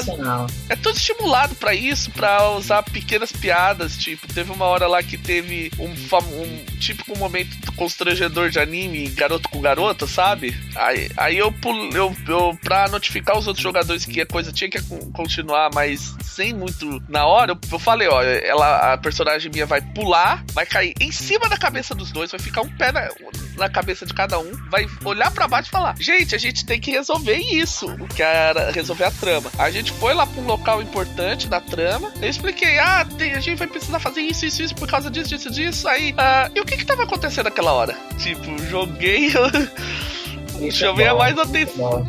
[0.68, 3.97] é todo estimulado para isso, para usar pequenas piadas.
[3.97, 9.49] Tipo, teve uma hora lá que teve um, um típico momento constrangedor de anime, garoto
[9.49, 10.57] com garota, sabe?
[10.75, 11.55] Aí, aí eu,
[11.95, 14.81] eu, eu, pra notificar os outros jogadores que a coisa tinha que
[15.12, 19.81] continuar, mas sem muito na hora, eu, eu falei, ó, ela, a personagem minha vai
[19.81, 23.09] pular, vai cair em cima da cabeça dos dois, vai ficar um pé na,
[23.57, 26.81] na cabeça de cada um, vai olhar para baixo e falar: Gente, a gente tem
[26.81, 29.51] que resolver isso, que era resolver a trama.
[29.59, 33.41] A gente foi lá pra um local importante da trama, eu expliquei: Ah, tem, a
[33.41, 35.87] gente vai precisar fazer isso, isso, isso por causa disso, disso, disso.
[35.87, 37.95] Aí, uh, e o que que tava acontecendo naquela hora?
[38.19, 39.31] Tipo, joguei.
[40.71, 42.07] Chamei a mais atenção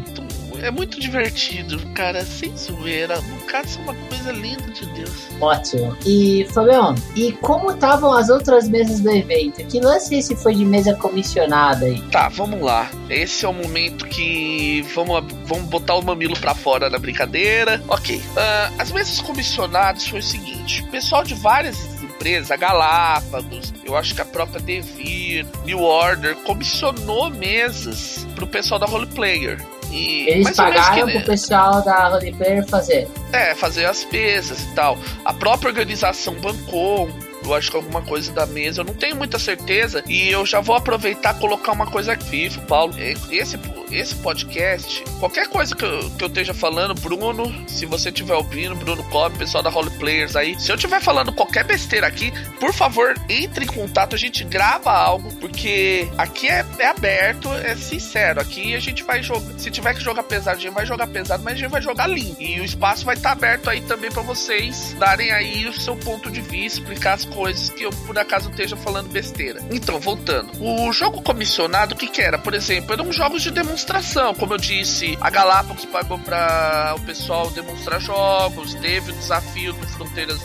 [0.64, 3.20] é muito divertido, cara, sem zoeira.
[3.20, 5.28] O Katsu é uma coisa linda de Deus.
[5.42, 5.96] Ótimo.
[6.06, 9.64] E, Fabião, e como estavam as outras mesas do evento?
[9.66, 12.02] Que lance esse foi de mesa comissionada aí?
[12.04, 12.90] Tá, vamos lá.
[13.10, 17.84] Esse é o momento que vamos, vamos botar o mamilo pra fora da brincadeira.
[17.90, 18.16] Ok.
[18.16, 18.22] Uh,
[18.80, 24.22] as mesas comissionadas foi o seguinte: pessoal de várias empresas, a Galápagos, eu acho que
[24.22, 29.60] a própria Devir, New Order, comissionou mesas pro pessoal da Roleplayer.
[29.94, 33.08] E Eles pagaram que, pro pessoal da Roleplayer fazer.
[33.32, 34.98] É, fazer as pesas e tal.
[35.24, 37.08] A própria organização bancou
[37.46, 40.02] eu acho que alguma coisa da mesa, eu não tenho muita certeza.
[40.08, 42.94] E eu já vou aproveitar e colocar uma coisa aqui, Paulo.
[43.30, 43.60] Esse,
[43.94, 48.76] esse podcast, qualquer coisa que eu, que eu esteja falando, Bruno, se você estiver ouvindo,
[48.76, 52.74] Bruno Cobb, pessoal da Role Players aí, se eu estiver falando qualquer besteira aqui, por
[52.74, 58.42] favor, entre em contato, a gente grava algo, porque aqui é, é aberto, é sincero.
[58.42, 59.60] Aqui a gente vai jogar.
[59.60, 62.08] Se tiver que jogar pesado, a gente vai jogar pesado, mas a gente vai jogar
[62.08, 62.42] limpo.
[62.42, 65.96] E o espaço vai estar tá aberto aí também para vocês darem aí o seu
[65.96, 69.60] ponto de vista, explicar as coisas que eu por acaso esteja falando besteira.
[69.72, 70.52] Então, voltando.
[70.60, 72.38] O jogo comissionado, o que, que era?
[72.38, 73.83] Por exemplo, eram jogos de demonstração.
[74.40, 79.88] Como eu disse, a Galápagos pagou para o pessoal demonstrar jogos, teve o desafio do
[79.88, 80.42] Fronteiras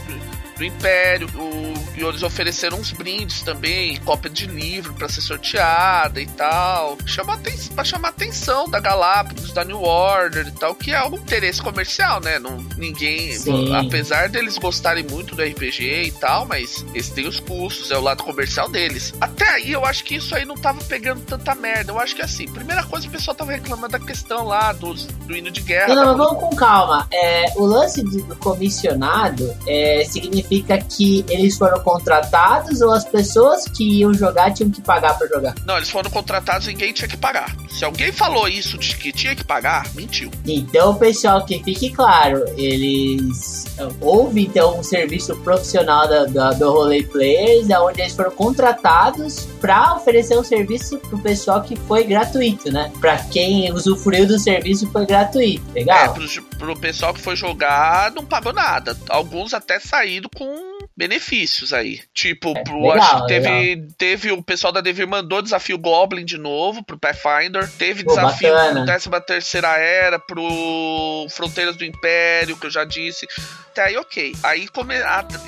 [0.58, 1.28] do Império.
[1.34, 6.98] O, e eles ofereceram uns brindes também, cópia de livro para ser sorteada e tal.
[7.06, 7.38] Chama
[7.74, 11.62] para chamar a atenção da Galápagos, da New Order e tal, que é algum interesse
[11.62, 12.38] comercial, né?
[12.38, 13.74] Não, ninguém, Sim.
[13.74, 18.00] apesar deles gostarem muito do RPG e tal, mas eles têm os custos, é o
[18.00, 19.14] lado comercial deles.
[19.20, 21.92] Até aí eu acho que isso aí não tava pegando tanta merda.
[21.92, 25.36] Eu acho que assim, primeira coisa o pessoal tava reclamando da questão lá do, do
[25.36, 25.94] hino de guerra.
[25.94, 27.06] Não, não, vamos com calma.
[27.12, 33.64] É, o lance do comissionado é, significa significa que eles foram contratados ou as pessoas
[33.68, 35.54] que iam jogar tinham que pagar para jogar?
[35.64, 37.54] Não, eles foram contratados e ninguém tinha que pagar.
[37.68, 40.30] Se alguém falou isso de que tinha que pagar, mentiu.
[40.46, 43.66] Então, pessoal, que fique claro, eles
[44.00, 49.94] houve então um serviço profissional da, da, do Roley Players, onde eles foram contratados para
[49.94, 52.90] oferecer um serviço pro pessoal que foi gratuito, né?
[53.00, 56.04] Para quem usufruiu do serviço foi gratuito, legal?
[56.04, 58.96] É, pro, pro pessoal que foi jogar não pagou nada.
[59.08, 62.00] Alguns até saíram com benefícios aí.
[62.14, 66.24] Tipo, é, pro, legal, acho que teve, teve o pessoal da Devir mandou desafio Goblin
[66.24, 67.68] de novo pro Pathfinder.
[67.76, 68.84] Teve Pô, desafio bacana.
[68.84, 73.26] pro 13 terceira era, pro Fronteiras do Império, que eu já disse.
[73.72, 74.32] Até aí, ok.
[74.44, 74.94] Aí come...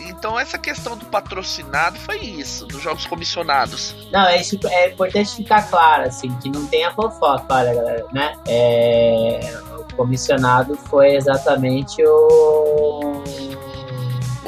[0.09, 3.95] então essa questão do patrocinado foi isso, dos jogos comissionados.
[4.11, 8.07] Não, é, isso, é importante ficar claro, assim, que não tem a fofoca, olha, galera,
[8.13, 8.37] né?
[8.49, 9.41] É,
[9.79, 13.23] o comissionado foi exatamente o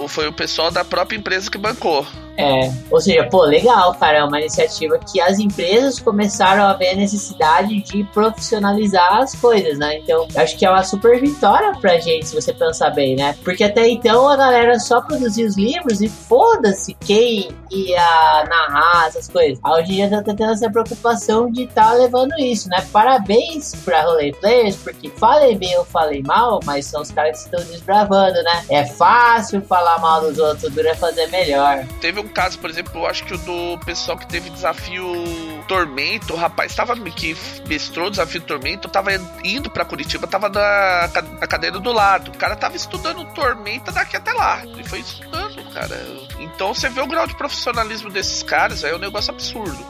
[0.09, 2.07] foi o pessoal da própria empresa que bancou.
[2.37, 6.91] É, ou seja, pô, legal, cara, é uma iniciativa que as empresas começaram a ver
[6.91, 9.99] a necessidade de profissionalizar as coisas, né?
[9.99, 13.37] Então, acho que é uma super vitória pra gente, se você pensar bem, né?
[13.45, 19.29] Porque até então a galera só produzia os livros e foda-se quem ia narrar essas
[19.29, 19.59] coisas.
[19.65, 22.85] Hoje em dia tá tendo essa preocupação de estar tá levando isso, né?
[22.93, 27.55] Parabéns pra Rolê Players, porque falei bem ou falei mal, mas são os caras que
[27.55, 28.65] estão desbravando, né?
[28.71, 31.85] É fácil falar mal dos outros, dura fazer melhor.
[32.01, 35.05] Teve um caso, por exemplo, eu acho que o do pessoal que teve desafio
[35.69, 39.11] Tormento, o rapaz tava que mestrou o desafio Tormento, tava
[39.45, 41.11] indo para Curitiba, tava na,
[41.41, 42.31] na cadeira do lado.
[42.31, 44.63] O cara tava estudando Tormenta daqui até lá.
[44.65, 45.97] Ele foi estudando, cara.
[46.39, 49.87] Então você vê o grau de profissionalismo desses caras, é um negócio absurdo.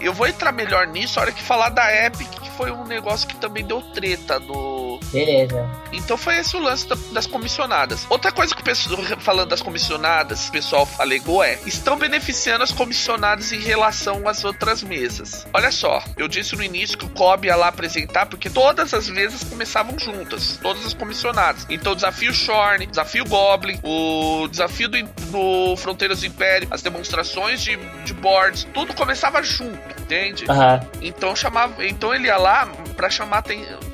[0.00, 3.28] Eu vou entrar melhor nisso a hora que falar da Epic, que foi um negócio
[3.28, 4.71] que também deu treta no.
[5.12, 5.68] Beleza.
[5.92, 8.06] Então foi esse o lance das comissionadas.
[8.08, 12.72] Outra coisa que o pessoal, falando das comissionadas, o pessoal alegou é: estão beneficiando as
[12.72, 15.46] comissionadas em relação às outras mesas.
[15.52, 19.08] Olha só, eu disse no início que o COB ia lá apresentar porque todas as
[19.08, 21.66] mesas começavam juntas, todas as comissionadas.
[21.68, 27.62] Então, o desafio Shorn, desafio Goblin, o desafio do, do Fronteiras do Império, as demonstrações
[27.62, 30.44] de, de boards, tudo começava junto, entende?
[30.44, 30.88] Uhum.
[31.02, 33.42] Então chamava, então ele ia lá para chamar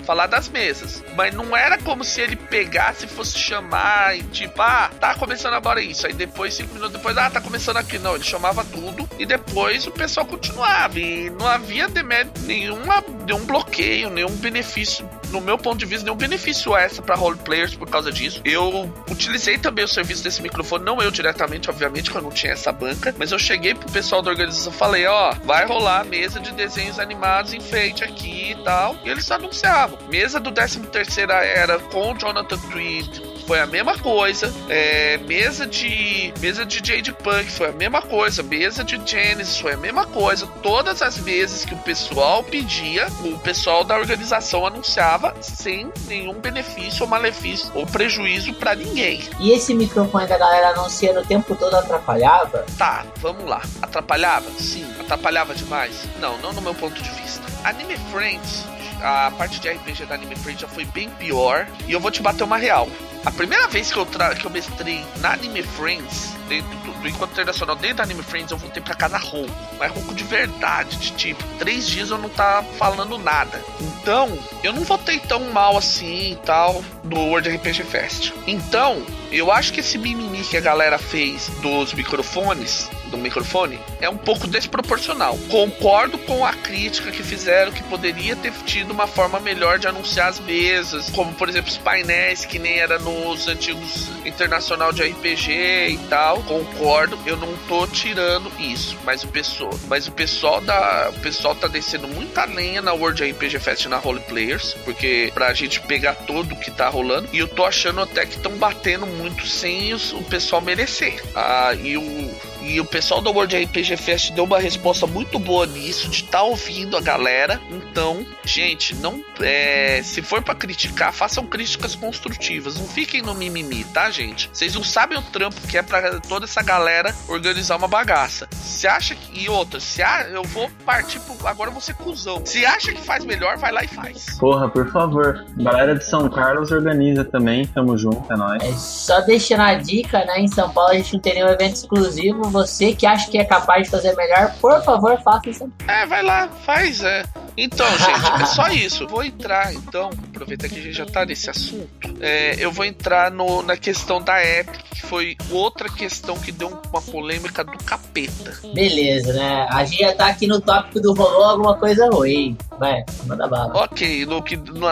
[0.09, 4.63] falar das mesas, mas não era como se ele pegasse e fosse chamar e tipo,
[4.63, 8.15] ah, tá começando agora isso, aí depois cinco minutos depois, ah, tá começando aqui, não,
[8.15, 10.99] ele chamava tudo e depois o pessoal continuava.
[10.99, 16.17] E não havia demérito nenhuma, nenhum bloqueio, nenhum benefício no meu ponto de vista, nenhum
[16.17, 18.41] benefício extra para roleplayers por causa disso.
[18.45, 22.53] Eu utilizei também o serviço desse microfone, não eu diretamente, obviamente, que eu não tinha
[22.53, 26.53] essa banca, mas eu cheguei pro pessoal da organização falei: ó, vai rolar mesa de
[26.53, 28.97] desenhos animados enfeite aqui e tal.
[29.05, 29.99] E eles anunciavam.
[30.09, 34.53] Mesa do 13 terceira era com Jonathan Tweed, foi a mesma coisa.
[34.69, 38.43] É, mesa de mesa de Jade Punk foi a mesma coisa.
[38.43, 40.47] Mesa de Genesis foi a mesma coisa.
[40.63, 47.05] Todas as vezes que o pessoal pedia, o pessoal da organização anunciava sem nenhum benefício
[47.05, 49.23] ou malefício ou prejuízo para ninguém.
[49.41, 52.67] E esse microfone da galera anunciando o tempo todo atrapalhava?
[52.77, 53.63] Tá, vamos lá.
[53.81, 54.51] Atrapalhava?
[54.59, 54.87] Sim.
[55.01, 56.07] Atrapalhava demais?
[56.21, 57.47] Não, não no meu ponto de vista.
[57.65, 58.67] Anime Friends
[59.03, 61.67] a parte de RPG da Anime Friends já foi bem pior.
[61.87, 62.89] E eu vou te bater uma real.
[63.25, 67.33] A primeira vez que eu, que eu mestrei na Anime Friends, dentro do, do Encontro
[67.33, 69.51] Internacional, dentro da Anime Friends, eu voltei pra casa rouco.
[69.79, 73.63] Mas rouco de verdade, de tipo, três dias eu não tava falando nada.
[73.81, 78.33] Então, eu não voltei tão mal assim e tal do World RPG Fest.
[78.47, 84.09] Então, eu acho que esse mimimi que a galera fez dos microfones do microfone é
[84.09, 85.39] um pouco desproporcional.
[85.49, 90.29] Concordo com a crítica que fizeram que poderia ter tido uma forma melhor de anunciar
[90.29, 95.51] as mesas, como por exemplo os painéis que nem era nos antigos internacional de RPG
[95.91, 96.43] e tal.
[96.43, 101.55] Concordo, eu não tô tirando isso, mas o pessoal, mas o pessoal da, o pessoal
[101.55, 106.15] tá descendo muita lenha na World RPG Fest na Role Players, porque pra gente pegar
[106.15, 110.25] tudo que tá rolando e eu tô achando até que estão batendo muito sem o
[110.25, 111.23] pessoal merecer.
[111.35, 112.31] Ah, e o
[112.69, 116.39] e o pessoal do World RPG Fest deu uma resposta muito boa nisso, de estar
[116.39, 117.59] tá ouvindo a galera.
[117.71, 122.79] Então, gente, não é, se for para criticar, façam críticas construtivas.
[122.79, 124.51] Não fiquem no mimimi, tá, gente?
[124.53, 128.47] Vocês não sabem o trampo que é para toda essa galera organizar uma bagaça.
[128.53, 129.29] Se acha que.
[129.45, 131.47] E outra, se a, eu vou partir pro.
[131.47, 132.45] Agora você cuzão.
[132.45, 134.27] Se acha que faz melhor, vai lá e faz.
[134.39, 135.45] Porra, por favor.
[135.57, 137.67] Galera de São Carlos organiza também.
[137.67, 138.63] Tamo junto, é nóis.
[138.63, 140.41] É só deixando a dica, né?
[140.41, 143.45] Em São Paulo a gente não tem nenhum evento exclusivo você que acha que é
[143.45, 145.73] capaz de fazer melhor, por favor, faça isso.
[145.87, 147.25] É, vai lá, faz, é.
[147.57, 149.07] Então, gente, é só isso.
[149.07, 151.89] Vou entrar, então, aproveita que a gente já tá nesse assunto.
[152.21, 156.69] É, eu vou entrar no, na questão da Epic, que foi outra questão que deu
[156.91, 158.59] uma polêmica do capeta.
[158.75, 159.67] Beleza, né?
[159.71, 162.57] A gente já tá aqui no tópico do rolou alguma coisa ruim.
[162.79, 163.77] Vai, manda bala.
[163.85, 164.41] Ok, no,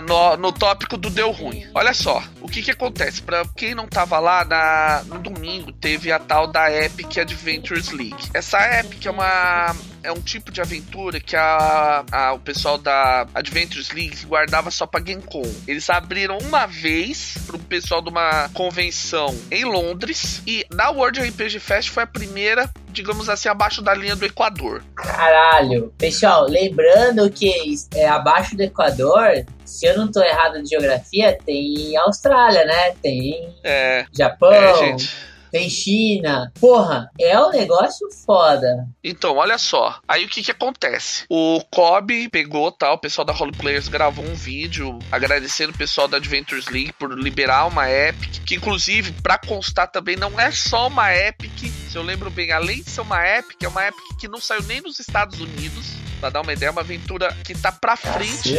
[0.01, 1.65] no, no tópico do deu ruim.
[1.75, 3.23] Olha só, o que que acontece?
[3.23, 7.17] Pra quem não tava lá, na, no domingo teve a tal da Epic
[7.57, 8.31] Adventures League.
[8.35, 13.27] Essa Epic é uma é um tipo de aventura que a, a, o pessoal da
[13.35, 15.43] Adventures League guardava só pra Gamecom.
[15.67, 21.59] Eles abriram uma vez pro pessoal de uma convenção em Londres e na World RPG
[21.59, 24.83] Fest foi a primeira digamos assim, abaixo da linha do Equador.
[24.95, 25.93] Caralho.
[25.99, 27.53] Pessoal, lembrando que
[27.95, 32.93] é, abaixo do Equador, se eu não tô errado de geografia, tem Austrália, né?
[33.03, 34.51] Tem é, Japão.
[34.51, 35.15] É, gente
[35.57, 36.53] tem China.
[36.61, 38.87] Porra, é um negócio foda.
[39.03, 39.99] Então, olha só.
[40.07, 41.25] Aí o que que acontece?
[41.31, 46.07] O Kobe pegou, tá, o pessoal da Role Players gravou um vídeo agradecendo o pessoal
[46.07, 50.89] da Adventures League por liberar uma Epic, que inclusive, para constar também, não é só
[50.89, 54.29] uma Epic, se eu lembro bem, além de ser uma Epic, é uma Epic que
[54.29, 56.06] não saiu nem nos Estados Unidos.
[56.21, 58.55] Pra dar uma ideia, é uma aventura que tá pra frente.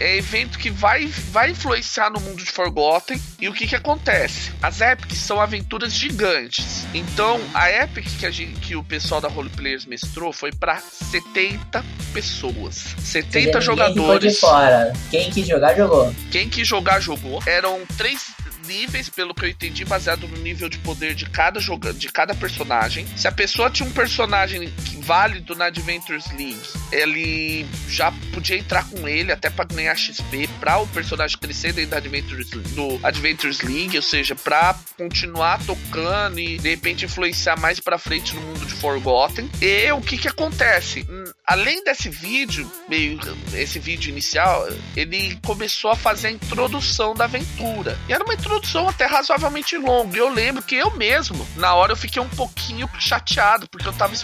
[0.00, 3.20] É evento que vai, vai influenciar no mundo de Forgotten.
[3.40, 4.52] E o que que acontece?
[4.62, 6.84] As Epics são aventuras gigantes.
[6.92, 11.84] Então, a Epic que, a gente, que o pessoal da Roleplayers mestrou foi para 70
[12.12, 12.94] pessoas.
[12.98, 14.34] 70 jogadores.
[14.34, 14.92] de fora.
[15.10, 16.14] Quem quis jogar, jogou.
[16.30, 17.42] Quem quis jogar, jogou.
[17.46, 18.33] Eram três
[18.66, 22.34] níveis, pelo que eu entendi, baseado no nível de poder de cada joga de cada
[22.34, 23.06] personagem.
[23.16, 26.60] Se a pessoa tinha um personagem válido na Adventures League,
[26.90, 31.90] ele já podia entrar com ele até para ganhar XP para o personagem crescer dentro
[31.90, 37.80] da Adventures, do Adventures League, ou seja, para continuar tocando e de repente influenciar mais
[37.80, 39.50] para frente no mundo de Forgotten.
[39.60, 41.06] E o que que acontece?
[41.08, 43.18] Hum, além desse vídeo, meio
[43.52, 47.98] esse vídeo inicial, ele começou a fazer a introdução da aventura.
[48.08, 50.16] E era uma introdução introdução até razoavelmente longa.
[50.16, 54.14] Eu lembro que eu mesmo, na hora, eu fiquei um pouquinho chateado, porque eu tava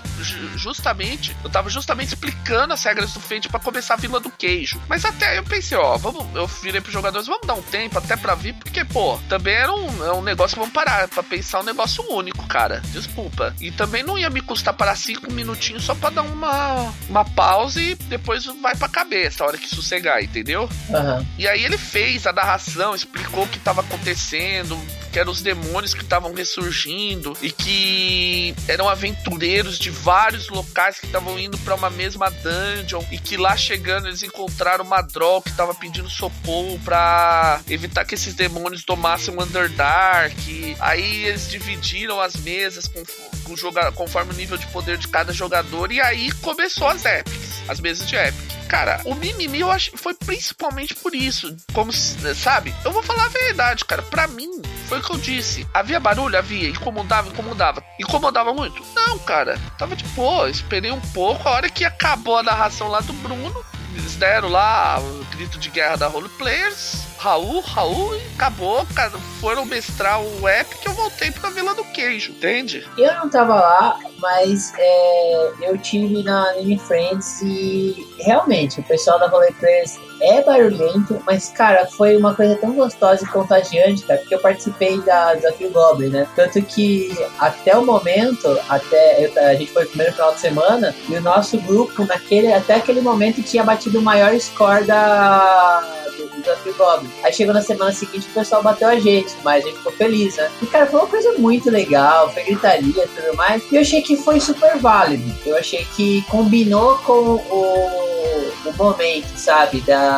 [0.57, 4.81] justamente, eu tava justamente explicando as regras do Fate para começar a Vila do Queijo.
[4.89, 8.16] Mas até eu pensei, ó, vamos, eu virei pros jogadores, vamos dar um tempo até
[8.16, 11.64] pra vir, porque, pô, também era um, é um negócio, vamos parar pra pensar um
[11.64, 12.81] negócio único, cara.
[12.87, 13.55] Desculpa.
[13.61, 17.81] E também não ia me custar parar cinco minutinhos só pra dar uma, uma pausa
[17.81, 20.68] e depois vai pra cabeça a hora que sossegar, entendeu?
[20.89, 21.26] Uhum.
[21.39, 24.76] E aí ele fez a narração, explicou o que tava acontecendo acontecendo,
[25.12, 31.06] que eram os demônios que estavam ressurgindo e que eram aventureiros de vários locais que
[31.06, 35.50] estavam indo para uma mesma dungeon e que lá chegando eles encontraram uma Droll que
[35.50, 40.76] estava pedindo socorro para evitar que esses demônios tomassem o Underdark.
[40.78, 43.02] Aí eles dividiram as mesas com,
[43.44, 47.62] com joga, conforme o nível de poder de cada jogador e aí começou as epics,
[47.68, 48.61] as mesas de epic.
[48.70, 51.56] Cara, o mimimi eu acho foi principalmente por isso.
[51.72, 52.72] Como, sabe?
[52.84, 54.00] Eu vou falar a verdade, cara.
[54.00, 55.64] Pra mim, foi o que eu disse.
[55.72, 56.36] Havia barulho?
[56.36, 56.68] Havia.
[56.68, 57.28] Incomodava?
[57.28, 57.84] Incomodava.
[58.01, 58.82] Incomodava muito?
[58.93, 59.57] Não, cara.
[59.78, 60.51] Tava de boa.
[60.51, 61.49] Esperei um pouco.
[61.49, 63.64] A hora que acabou a narração lá do Bruno,
[63.95, 67.05] eles deram lá o grito de guerra da Role Players.
[67.18, 69.12] Raul, Raul e acabou, cara.
[69.41, 72.84] Foram mestrar o app que eu voltei pra Vila do Queijo, entende?
[72.99, 79.20] Eu não tava lá, mas é, eu tive na Anime Friends e realmente o pessoal
[79.20, 84.18] da Roller Players é barulhento, mas cara, foi uma coisa tão gostosa e contagiante, cara,
[84.20, 86.26] porque eu participei da Desafio Goblin, né?
[86.36, 90.94] Tanto que até o momento, até eu, a gente foi o primeiro final de semana,
[91.08, 96.40] e o nosso grupo, naquele, até aquele momento, tinha batido o maior score da do
[96.40, 97.10] Desafio Goblin.
[97.22, 100.36] Aí chegou na semana seguinte o pessoal bateu a gente, mas a gente ficou feliz,
[100.36, 100.50] né?
[100.62, 103.62] E cara, foi uma coisa muito legal, foi gritaria e tudo mais.
[103.70, 105.32] E eu achei que foi super válido.
[105.44, 109.80] Eu achei que combinou com o, o momento, sabe?
[109.80, 110.09] Da.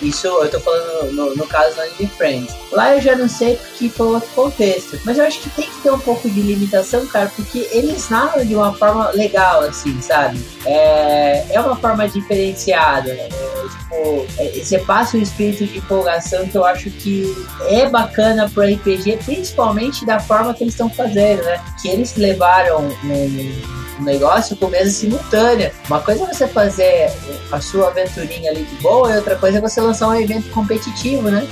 [0.00, 2.54] Isso eu tô falando no, no caso da Anime Friends.
[2.72, 4.98] Lá eu já não sei porque foi outro contexto.
[5.04, 8.44] Mas eu acho que tem que ter um pouco de limitação, cara, porque eles narram
[8.44, 10.40] de uma forma legal, assim, sabe?
[10.64, 13.12] É, é uma forma diferenciada.
[13.12, 13.28] Né?
[13.28, 17.34] É, tipo, é, você passa um espírito de empolgação que eu acho que
[17.68, 21.62] é bacana pro RPG, principalmente da forma que eles estão fazendo, né?
[21.80, 25.72] Que eles levaram um um negócio com mesa simultânea.
[25.86, 27.12] Uma coisa é você fazer
[27.50, 31.30] a sua aventurinha ali de boa e outra coisa é você lançar um evento competitivo,
[31.30, 31.46] né?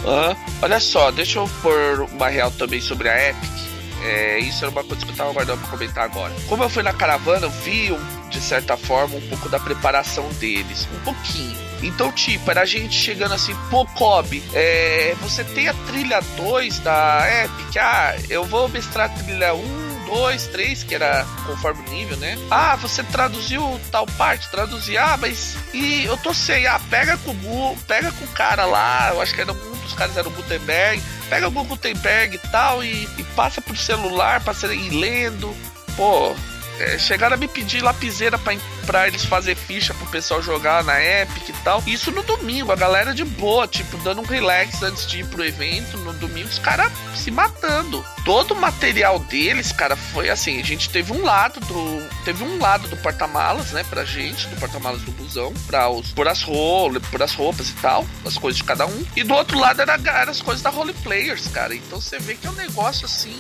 [0.63, 3.71] Olha só, deixa eu pôr uma real também sobre a Epic.
[4.03, 6.33] É, isso era uma coisa que eu tava guardando pra comentar agora.
[6.49, 7.95] Como eu fui na caravana, eu vi,
[8.31, 10.89] de certa forma, um pouco da preparação deles.
[10.95, 11.71] Um pouquinho.
[11.83, 16.79] Então, tipo, era a gente chegando assim, pô, Kobe, é, você tem a trilha 2
[16.81, 17.77] da Epic?
[17.79, 22.37] Ah, eu vou mestrar a trilha 1, 2, 3, que era conforme o nível, né?
[22.51, 25.57] Ah, você traduziu tal parte, traduzir, ah, mas.
[25.73, 29.33] E eu tô sem, ah, pega com o pega com o cara lá, eu acho
[29.33, 33.25] que era um dos caras era o Gutenberg, pega o Gutenberg e tal, e, e
[33.37, 35.55] passa pro celular pra ser ir lendo.
[35.97, 36.35] Pô,
[36.81, 38.55] é, chegaram a me pedir lapiseira pra,
[38.87, 41.83] pra eles fazer ficha pro pessoal jogar na Epic e tal.
[41.87, 45.45] Isso no domingo, a galera de boa, tipo, dando um relax antes de ir pro
[45.45, 45.99] evento.
[45.99, 48.03] No domingo, os caras se matando.
[48.25, 52.09] Todo o material deles, cara, foi assim: a gente teve um lado do.
[52.25, 56.27] Teve um lado do porta-malas, né, pra gente, do porta-malas do busão, pra os, por,
[56.29, 59.05] as rolas, por as roupas e tal, as coisas de cada um.
[59.15, 61.75] E do outro lado era, era as coisas da Role Players, cara.
[61.75, 63.39] Então você vê que é um negócio assim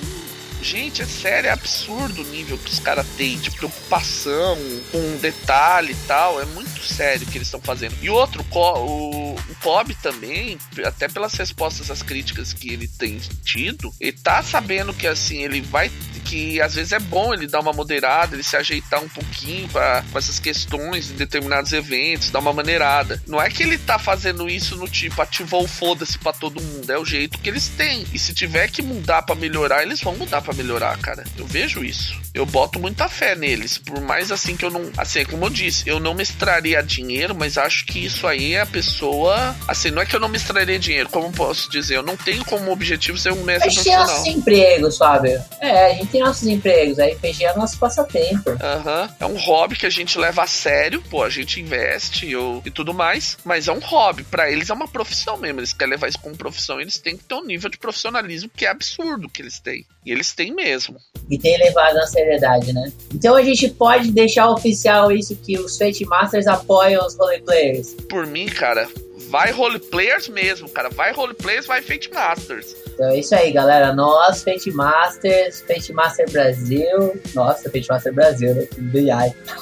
[0.62, 4.58] Gente, é sério, é absurdo o nível que os caras têm de preocupação
[4.92, 6.40] com detalhe e tal.
[6.40, 7.94] É muito sério o que eles estão fazendo.
[8.02, 13.92] E outro, o, o Cobb também, até pelas respostas às críticas que ele tem tido,
[13.98, 15.90] ele tá sabendo que assim, ele vai
[16.20, 20.04] que às vezes é bom ele dar uma moderada, ele se ajeitar um pouquinho para
[20.14, 23.22] essas questões em determinados eventos, dar uma maneirada.
[23.26, 26.90] Não é que ele tá fazendo isso no tipo ativou o foda-se para todo mundo,
[26.90, 28.04] é o jeito que eles têm.
[28.12, 31.24] E se tiver que mudar para melhorar, eles vão mudar para melhorar, cara.
[31.36, 32.18] Eu vejo isso.
[32.32, 35.88] Eu boto muita fé neles, por mais assim que eu não, assim, como eu disse,
[35.88, 40.06] eu não mestraria dinheiro, mas acho que isso aí é a pessoa, assim, não é
[40.06, 43.42] que eu não mestraria dinheiro, como posso dizer, eu não tenho como objetivo ser um
[43.42, 44.02] mestre profissional.
[44.02, 45.42] A gente tem nossos empregos, Fábio.
[45.60, 48.50] É, a gente tem nossos empregos, a RPG é nosso passatempo.
[48.60, 49.02] Aham.
[49.02, 49.08] Uhum.
[49.20, 52.70] É um hobby que a gente leva a sério, pô, a gente investe ou, e
[52.70, 54.24] tudo mais, mas é um hobby.
[54.24, 55.60] para eles é uma profissão mesmo.
[55.60, 58.66] Eles querem levar isso como profissão, eles têm que ter um nível de profissionalismo que
[58.66, 59.86] é absurdo que eles têm.
[60.04, 60.96] E eles têm mesmo.
[61.28, 62.92] E tem levado a seriedade, né?
[63.14, 67.94] Então a gente pode deixar oficial isso que os Fate Masters apoiam os roleplayers.
[68.08, 68.88] Por mim, cara,
[69.30, 70.90] vai roleplayers mesmo, cara.
[70.90, 72.76] Vai roleplayers, vai Fate Masters.
[72.92, 73.94] Então é isso aí, galera.
[73.94, 77.20] Nós, Fate Masters, Fate Master Brasil.
[77.34, 78.66] Nossa, Fate Master Brasil, né?
[78.76, 79.08] BI.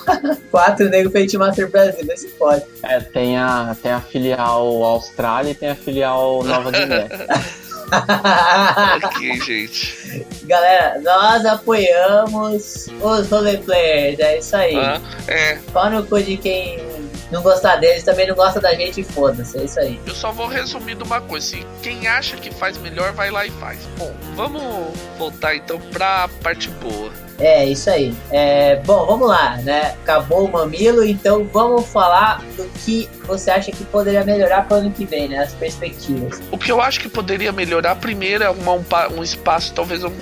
[0.51, 2.65] Quatro nego Fate Master Brasil, não se pode.
[2.83, 7.07] É, tem a, tem a filial Austrália e tem a filial Nova Guiné.
[9.03, 10.27] ok, gente.
[10.45, 14.77] Galera, nós apoiamos os roleplayers, é isso aí.
[14.77, 15.59] Ah, é.
[15.73, 16.79] Pau no cu de quem
[17.31, 20.01] não gostar deles também não gosta da gente, foda-se, é isso aí.
[20.07, 23.47] Eu só vou resumir de uma coisa, assim, quem acha que faz melhor, vai lá
[23.47, 23.79] e faz.
[23.97, 24.63] Bom, vamos
[25.19, 27.13] voltar então pra parte boa.
[27.39, 28.13] É, isso aí.
[28.31, 29.95] É, bom, vamos lá, né?
[30.03, 34.81] Acabou o mamilo, então vamos falar do que você acha que poderia melhorar para o
[34.81, 35.39] ano que vem, né?
[35.39, 36.41] As perspectivas.
[36.51, 38.57] O que eu acho que poderia melhorar, primeiro, é um,
[39.17, 40.13] um espaço, talvez um,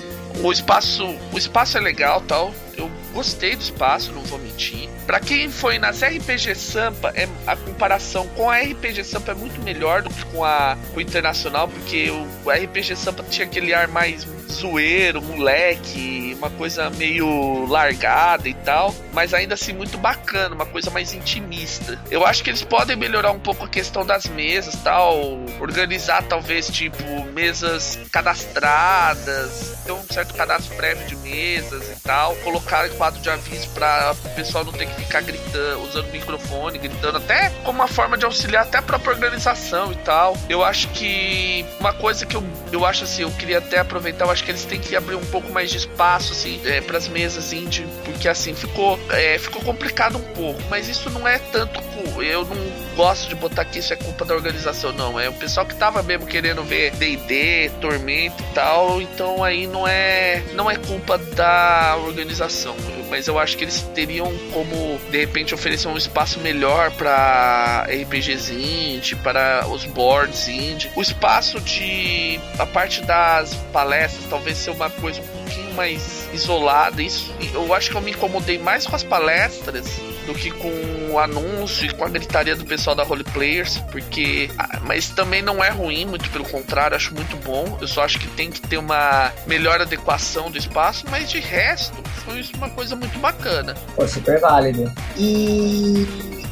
[0.43, 1.15] o espaço.
[1.33, 2.53] O espaço é legal tal.
[2.77, 4.87] Eu gostei do espaço, não vou mentir.
[5.07, 9.59] Para quem foi nas RPG Sampa, é, a comparação com a RPG Sampa é muito
[9.63, 13.73] melhor do que com a com o Internacional, porque o, o RPG Sampa tinha aquele
[13.73, 20.55] ar mais zoeiro, moleque, uma coisa meio largada e tal, mas ainda assim muito bacana,
[20.55, 21.99] uma coisa mais intimista.
[22.09, 26.67] Eu acho que eles podem melhorar um pouco a questão das mesas, tal, organizar talvez
[26.67, 33.29] tipo mesas cadastradas, ter um certo cadastro prévio de mesas e tal, colocar quadro de
[33.29, 37.87] aviso para o pessoal não ter que ficar gritando, usando microfone, gritando, até como uma
[37.87, 40.37] forma de auxiliar até a própria organização e tal.
[40.49, 44.31] Eu acho que uma coisa que eu, eu acho assim, eu queria até aproveitar, eu
[44.37, 47.07] acho que eles têm que abrir um pouco mais de espaço assim é, para as
[47.07, 51.81] mesas indie, porque assim ficou é, ficou complicado um pouco, mas isso não é tanto
[52.21, 55.19] eu não gosto de botar que isso é culpa da organização, não.
[55.19, 59.87] É o pessoal que tava mesmo querendo ver D&D, Tormento e tal, então aí não
[59.87, 62.75] é não é culpa da organização,
[63.07, 68.51] mas eu acho que eles teriam como de repente oferecer um espaço melhor para RPGs
[68.51, 70.89] indie, para os boards indie.
[70.95, 77.01] O espaço de a parte das palestras talvez ser uma coisa um pouquinho mais isolada.
[77.03, 79.85] Isso eu acho que eu me incomodei mais com as palestras
[80.27, 80.69] do que com
[81.11, 84.51] o anúncio e com a gritaria do pessoal da Role Players, porque.
[84.59, 87.77] Ah, mas também não é ruim, muito pelo contrário, acho muito bom.
[87.81, 91.95] Eu só acho que tem que ter uma melhor adequação do espaço, mas de resto,
[92.25, 93.73] foi uma coisa muito bacana.
[93.95, 94.91] Pô, super válido.
[95.17, 96.05] E.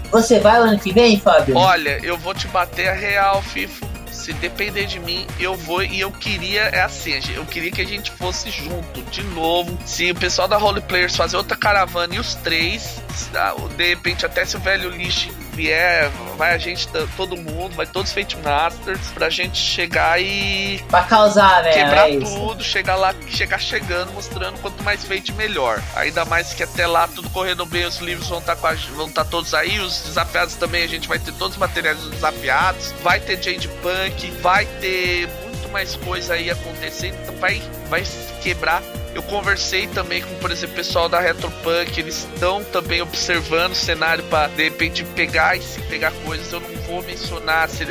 [0.10, 1.58] Você vai ano que vem, Fábio?
[1.58, 3.95] Olha, eu vou te bater a real, FIFO
[4.26, 7.86] se depender de mim, eu vou e eu queria, é assim, eu queria que a
[7.86, 9.78] gente fosse junto de novo.
[9.86, 13.04] Se o pessoal da Role Players fazer outra caravana e os três,
[13.36, 17.86] ah, de repente até se o velho lixo vier, vai a gente, todo mundo, vai
[17.86, 20.84] todos Fate Masters, pra gente chegar e.
[20.90, 21.72] Pra causar, né?
[21.72, 25.82] Quebrar é tudo, chegar lá, chegar chegando, mostrando quanto mais Fate melhor.
[25.96, 29.24] Ainda mais que até lá tudo correndo bem, os livros vão estar tá vão tá
[29.24, 33.20] todos aí, os desafiados também, a gente vai ter todos os materiais dos desafiados, vai
[33.20, 38.04] ter Jade Punk, vai ter muito mais coisa aí acontecendo, então vai, vai
[38.42, 38.82] quebrar
[39.16, 43.76] eu conversei também com, por exemplo, o pessoal da Retropunk, eles estão também observando o
[43.76, 46.52] cenário para de repente pegar e se pegar coisas.
[46.52, 47.86] Eu não vou mencionar se,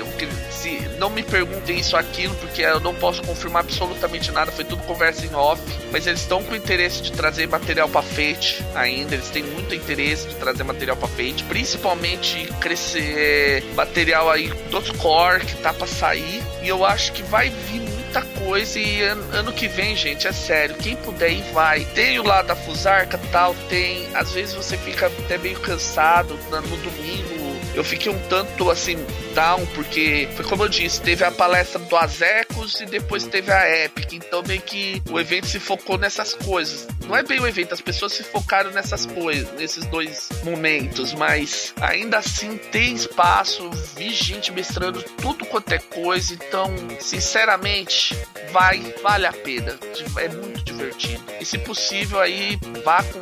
[0.51, 4.83] se não me perguntem isso aquilo, porque eu não posso confirmar absolutamente nada, foi tudo
[4.83, 9.31] conversa em off, mas eles estão com interesse de trazer material para Fate ainda, eles
[9.31, 15.47] têm muito interesse de trazer material para Fate, principalmente crescer é, material aí dos core
[15.47, 19.53] que tá para sair, e eu acho que vai vir muita coisa e ano, ano,
[19.53, 21.85] que vem, gente, é sério, quem puder ir vai.
[21.87, 24.07] Tem o lado da Fusarca tal, tem.
[24.15, 27.34] Às vezes você fica até meio cansado no domingo.
[27.75, 28.97] Eu fiquei um tanto assim
[29.35, 33.85] down, porque foi como eu disse, teve a palestra do Azecos e depois teve a
[33.85, 34.13] Epic.
[34.13, 36.87] Então meio que o evento se focou nessas coisas.
[37.07, 41.75] Não é bem o evento, as pessoas se focaram nessas coisas, nesses dois momentos, mas
[41.81, 48.17] ainda assim tem espaço, vi gente mestrando tudo quanto é coisa, então, sinceramente,
[48.51, 49.79] vai, vale a pena.
[50.17, 51.23] É muito divertido.
[51.41, 53.21] E se possível aí, vá com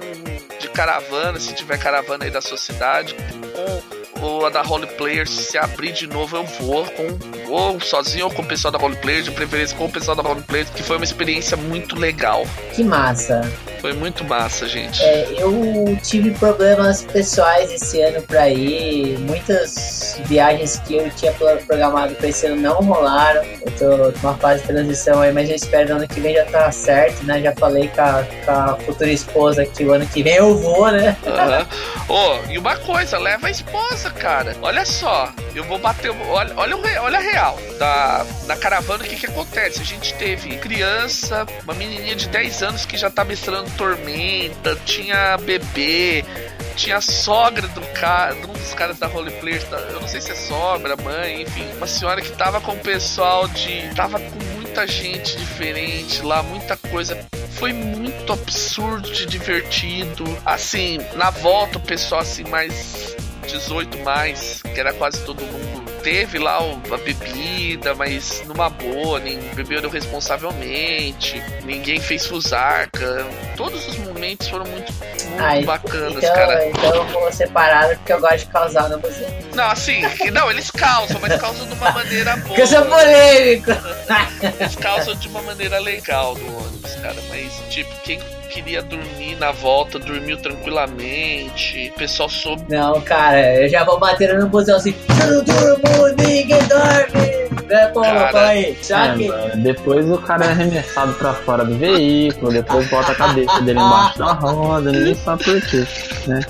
[0.60, 5.58] de caravana, se tiver caravana aí da sociedade, com ou a da Role Players se
[5.58, 7.18] abrir de novo, eu vou com
[7.48, 10.22] ou sozinho ou com o pessoal da Role Players, de preferência com o pessoal da
[10.22, 12.46] Role Players, que foi uma experiência muito legal.
[12.72, 13.42] Que massa.
[13.82, 15.02] Foi muito massa, gente.
[15.02, 19.18] É, eu tive problemas pessoais esse ano pra ir.
[19.18, 23.42] Muitas viagens que eu tinha programado pra esse ano não rolaram.
[23.60, 26.44] Eu tô numa fase de transição aí, mas eu espero que ano que vem já
[26.44, 27.42] tá certo, né?
[27.42, 30.90] Já falei com a, com a futura esposa que o ano que vem eu vou,
[30.90, 31.16] né?
[31.26, 31.66] Aham.
[32.12, 32.40] Uhum.
[32.46, 34.54] Oh, e uma coisa, leva a esposa, cara.
[34.60, 36.10] Olha só, eu vou bater.
[36.10, 39.02] Olha, olha, olha a real da, da caravana.
[39.02, 39.80] O que, que acontece?
[39.80, 45.38] A gente teve criança, uma menininha de 10 anos que já tá mestrando Tormenta, tinha
[45.38, 46.22] bebê,
[46.76, 49.60] tinha a sogra do cara, um dos caras da Roleplay,
[49.90, 53.48] eu não sei se é sogra, mãe, enfim, uma senhora que tava com o pessoal
[53.48, 53.90] de.
[53.94, 57.28] tava com muita gente diferente lá, muita coisa.
[57.58, 60.24] Foi muito absurdo de divertido.
[60.46, 63.14] Assim, na volta o pessoal assim mais
[63.46, 69.38] 18 mais, que era quase todo mundo teve lá a bebida, mas numa boa, nem
[69.54, 73.26] bebeu responsavelmente, ninguém fez fusarca.
[73.56, 76.68] Todos os momentos foram muito, muito Ai, bacanas, então, cara.
[76.68, 79.26] Então eu vou separado porque eu gosto de causar no você.
[79.54, 82.48] Não, assim, não, eles causam, mas causam de uma maneira boa.
[82.48, 83.70] Porque eu sou polêmico.
[84.60, 87.16] Eles causam de uma maneira legal no ônibus, cara.
[87.28, 88.18] Mas, tipo, quem
[88.52, 91.90] queria dormir na volta, dormiu tranquilamente.
[91.94, 92.64] O pessoal soube.
[92.68, 94.94] Não, cara, eu já vou bater no busão assim.
[95.22, 97.42] Eu não durmo, ninguém dorme.
[97.66, 98.76] Né, pô, cara, aí.
[98.90, 103.78] É, depois o cara é arremessado pra fora do veículo, depois bota a cabeça dele
[103.78, 105.86] embaixo da roda, ninguém sabe por quê,
[106.26, 106.40] né?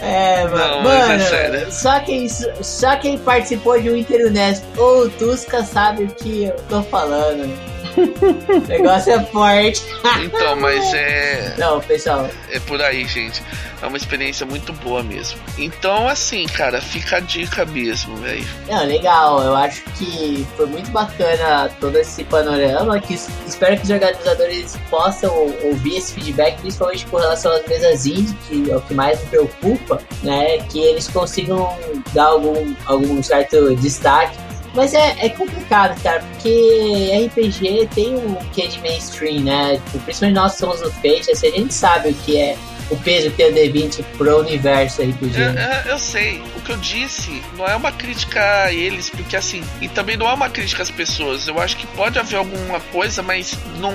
[0.00, 5.62] É, não, mano, é só, quem, só quem participou de um Inter Unesp ou Tusca
[5.62, 7.52] sabe o que eu tô falando.
[7.96, 9.82] o negócio é forte.
[10.22, 11.54] Então, mas é.
[11.58, 12.28] Não, pessoal.
[12.50, 13.42] É por aí, gente.
[13.82, 15.38] É uma experiência muito boa mesmo.
[15.56, 18.46] Então, assim, cara, fica a dica mesmo, velho.
[18.68, 19.42] Não, legal.
[19.42, 23.00] Eu acho que foi muito bacana todo esse panorama.
[23.00, 28.34] Que espero que os organizadores possam ouvir esse feedback, principalmente com relação às mesas indie,
[28.46, 30.58] que é o que mais me preocupa, né?
[30.68, 31.74] Que eles consigam
[32.12, 34.36] dar algum, algum certo destaque
[34.74, 39.80] mas é, é complicado, cara, porque RPG tem um quê de mainstream, né?
[39.86, 42.56] Tipo, principalmente nós somos no Fate, assim, a gente sabe o que é
[42.90, 45.38] o peso que tem o D20 pro universo RPG.
[45.38, 45.82] Né?
[45.84, 46.42] Eu, eu, sei.
[46.56, 50.28] O que eu disse não é uma crítica a eles, porque assim, e também não
[50.28, 51.46] é uma crítica às pessoas.
[51.46, 53.92] Eu acho que pode haver alguma coisa, mas não.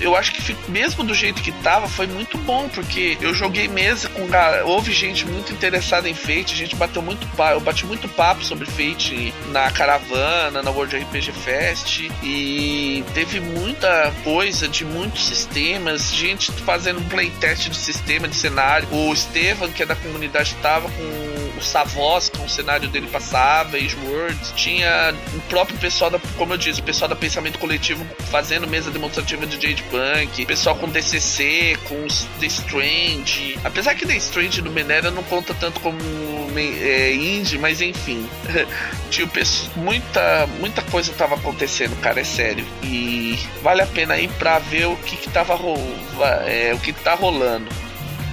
[0.00, 4.08] Eu acho que mesmo do jeito que tava, foi muito bom, porque eu joguei mesa
[4.08, 4.30] com.
[4.64, 7.54] Houve gente muito interessada em Fate, a gente bateu muito papo.
[7.54, 14.12] Eu bati muito papo sobre Fate na caravana, na World RPG Fest, e teve muita
[14.22, 18.88] coisa de muitos sistemas, gente fazendo playtest de sistema de cenário.
[18.90, 23.76] O Estevam, que é da comunidade, tava com o Savos, é um cenário dele passava,
[23.76, 24.52] Words.
[24.56, 28.90] Tinha o próprio pessoal da, como eu disse, o pessoal da Pensamento Coletivo fazendo mesa
[28.90, 32.06] demonstrativa de Jade Punk, pessoal com DCC, com
[32.40, 33.58] The Strange.
[33.62, 35.98] Apesar que The Strange do Menera não conta tanto como
[36.56, 38.28] é, indie, mas enfim.
[39.10, 39.28] Tinha
[39.76, 42.64] muita, muita coisa tava acontecendo, cara, é sério.
[42.82, 45.58] E vale a pena ir pra ver o que, que tava
[46.46, 47.68] é, o que tá rolando.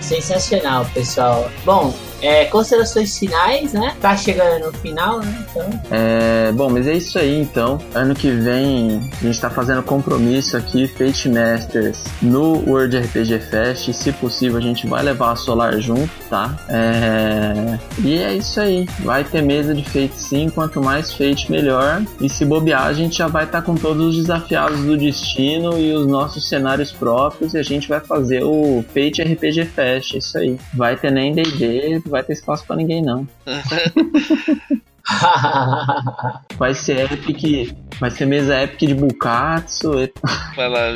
[0.07, 1.51] Sensacional, pessoal.
[1.65, 3.95] Bom, é, considerações finais, né?
[4.01, 5.45] Tá chegando no final, né?
[5.49, 5.69] Então...
[5.91, 7.79] É, bom, mas é isso aí então.
[7.93, 13.91] Ano que vem a gente tá fazendo compromisso aqui, Fate Masters, no World RPG Fest.
[13.93, 16.57] Se possível, a gente vai levar a Solar junto, tá?
[16.69, 17.77] É...
[18.03, 18.87] E é isso aí.
[18.99, 20.49] Vai ter mesa de Fate sim.
[20.49, 22.03] Quanto mais Fate, melhor.
[22.21, 25.77] E se bobear, a gente já vai estar tá com todos os desafiados do destino
[25.79, 27.53] e os nossos cenários próprios.
[27.53, 30.15] E a gente vai fazer o Fate RPG Fest.
[30.15, 30.57] Isso aí.
[30.73, 33.27] Vai ter nem DD, vai ter espaço para ninguém, não.
[36.57, 37.75] vai ser epic.
[37.99, 39.91] Vai ser mesa epic de Bukatsu.
[40.55, 40.89] Vai lá,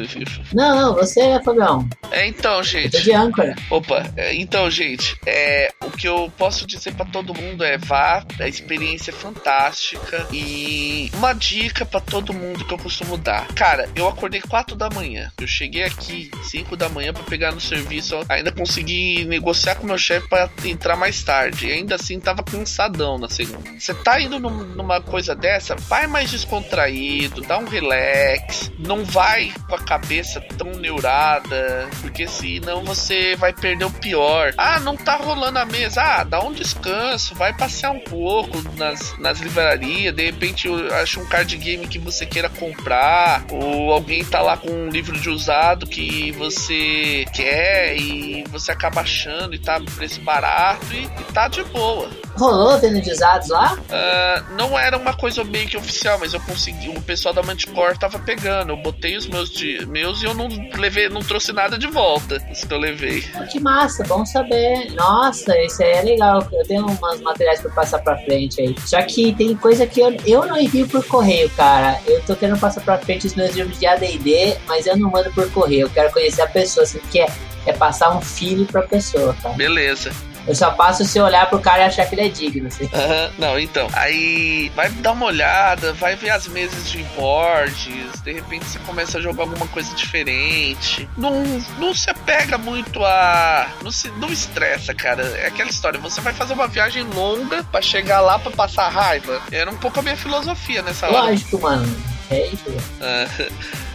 [0.54, 1.88] Não, não, você é Fabião.
[2.12, 2.96] É então, gente.
[2.96, 3.56] Eu de âncora.
[3.70, 8.24] Opa, é, então, gente, é, o que eu posso dizer para todo mundo é vá,
[8.40, 13.48] a experiência é fantástica e uma dica para todo mundo que eu costumo dar.
[13.48, 15.32] Cara, eu acordei 4 da manhã.
[15.40, 19.98] Eu cheguei aqui 5 da manhã para pegar no serviço, ainda consegui negociar com meu
[19.98, 21.68] chefe para entrar mais tarde.
[21.68, 23.62] E ainda assim tava cansadão na segunda.
[23.80, 29.52] Você tá indo num, numa coisa dessa, vai mais descontraído, dá um relax, não vai
[29.68, 34.54] com a cabeça tão neurada, porque senão você vai perder o pior.
[34.58, 39.18] Ah, não tá rolando a mesa, ah, dá um descanso, vai passear um pouco nas,
[39.20, 40.68] nas livrarias, de repente
[41.02, 45.20] acha um card game que você queira comprar, ou alguém tá lá com um livro
[45.20, 51.34] de usado que você quer e você acaba achando e tá preço barato e, e
[51.34, 52.10] tá de boa.
[52.38, 53.78] Rolou venda de usados lá?
[53.92, 56.90] Uh, não era uma coisa meio que oficial, mas eu consegui.
[56.90, 58.72] O pessoal da Manticore tava pegando.
[58.72, 62.42] Eu botei os meus, de, meus e eu não levei, não trouxe nada de volta.
[62.50, 63.22] Isso que eu levei.
[63.52, 64.92] Que massa, bom saber.
[64.94, 66.48] Nossa, isso aí é legal.
[66.54, 68.76] Eu tenho umas materiais pra passar pra frente aí.
[68.86, 72.00] Só que tem coisa que eu, eu não envio por correio, cara.
[72.08, 75.32] Eu tô querendo passar pra frente os meus livros de ADD, mas eu não mando
[75.34, 75.82] por correio.
[75.82, 76.86] Eu quero conhecer a pessoa.
[76.86, 77.30] Você quer
[77.66, 79.56] é passar um filho pra pessoa, cara.
[79.56, 80.12] Beleza.
[80.48, 82.86] Eu só passo se olhar pro cara e achar que ele é digno, assim.
[82.86, 83.88] Uhum, não, então.
[83.94, 89.18] Aí vai dar uma olhada, vai ver as mesas de boards, de repente você começa
[89.18, 91.08] a jogar alguma coisa diferente.
[91.18, 91.44] Não,
[91.78, 93.68] não se apega muito a.
[93.84, 95.24] Não se não estressa, cara.
[95.38, 99.42] É aquela história, você vai fazer uma viagem longa para chegar lá para passar raiva.
[99.52, 101.30] Era um pouco a minha filosofia nessa hora.
[101.30, 102.04] Lógico, mano.
[102.30, 102.70] É isso.
[102.70, 103.82] Uh,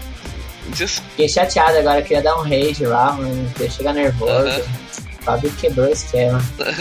[0.75, 1.01] Just...
[1.11, 3.51] Fiquei chateado agora, queria dar um rage lá, mano.
[3.53, 4.63] Queria chegar nervoso.
[5.27, 6.41] Fábio quebrou o esquema.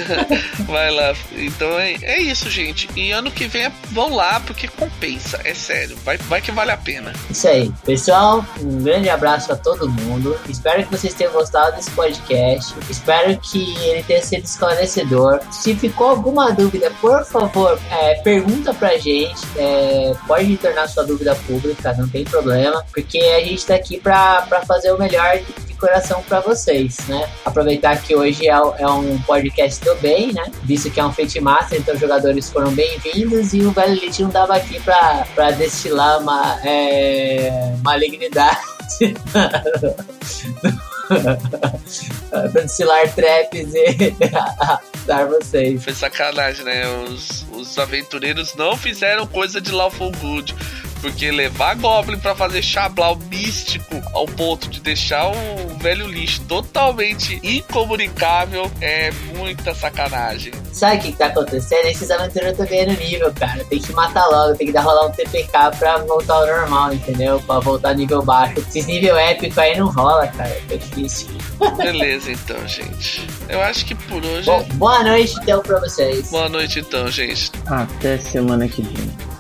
[0.69, 1.15] Vai lá.
[1.31, 2.87] Então é, é isso, gente.
[2.95, 5.41] E ano que vem vão lá porque compensa.
[5.43, 5.97] É sério.
[6.05, 7.11] Vai, vai que vale a pena.
[7.27, 7.73] Isso aí.
[7.83, 10.37] Pessoal, um grande abraço a todo mundo.
[10.47, 12.75] Espero que vocês tenham gostado desse podcast.
[12.87, 15.39] Espero que ele tenha sido esclarecedor.
[15.51, 19.41] Se ficou alguma dúvida, por favor, é, pergunta pra gente.
[19.57, 22.85] É, pode tornar sua dúvida pública, não tem problema.
[22.93, 25.39] Porque a gente tá aqui pra, pra fazer o melhor
[25.85, 27.29] coração para vocês, né?
[27.43, 30.51] Aproveitar que hoje é, é, um podcast do bem, né?
[30.63, 34.29] Visto que é um Fate Master, então os jogadores foram bem-vindos e o Velho não
[34.29, 38.59] dava aqui para destilar uma é, malignidade.
[42.29, 44.15] pra destilar traps e
[45.05, 45.83] dar vocês.
[45.83, 46.87] Foi sacanagem, né?
[47.09, 50.55] Os, os aventureiros não fizeram coisa de Lawful Good
[51.05, 57.39] Porque levar Goblin para fazer Xablau místico ao ponto de deixar o velho lixo totalmente
[57.43, 60.51] incomunicável é muita sacanagem.
[60.73, 61.85] Sabe o que, que tá acontecendo?
[61.85, 63.63] Esses aventureiros estão ganhando nível, cara.
[63.65, 67.39] Tem que matar logo, tem que dar rolar um TPK pra voltar ao normal, entendeu?
[67.41, 68.57] Pra voltar nível baixo.
[68.57, 70.59] Esses nível épico aí não rola, cara.
[70.71, 71.27] É difícil.
[71.77, 73.27] Beleza, então, gente.
[73.47, 74.47] Eu acho que por hoje.
[74.47, 76.31] Bom, boa noite, então, pra vocês.
[76.31, 77.51] Boa noite, então, gente.
[77.67, 79.34] Até semana que vem.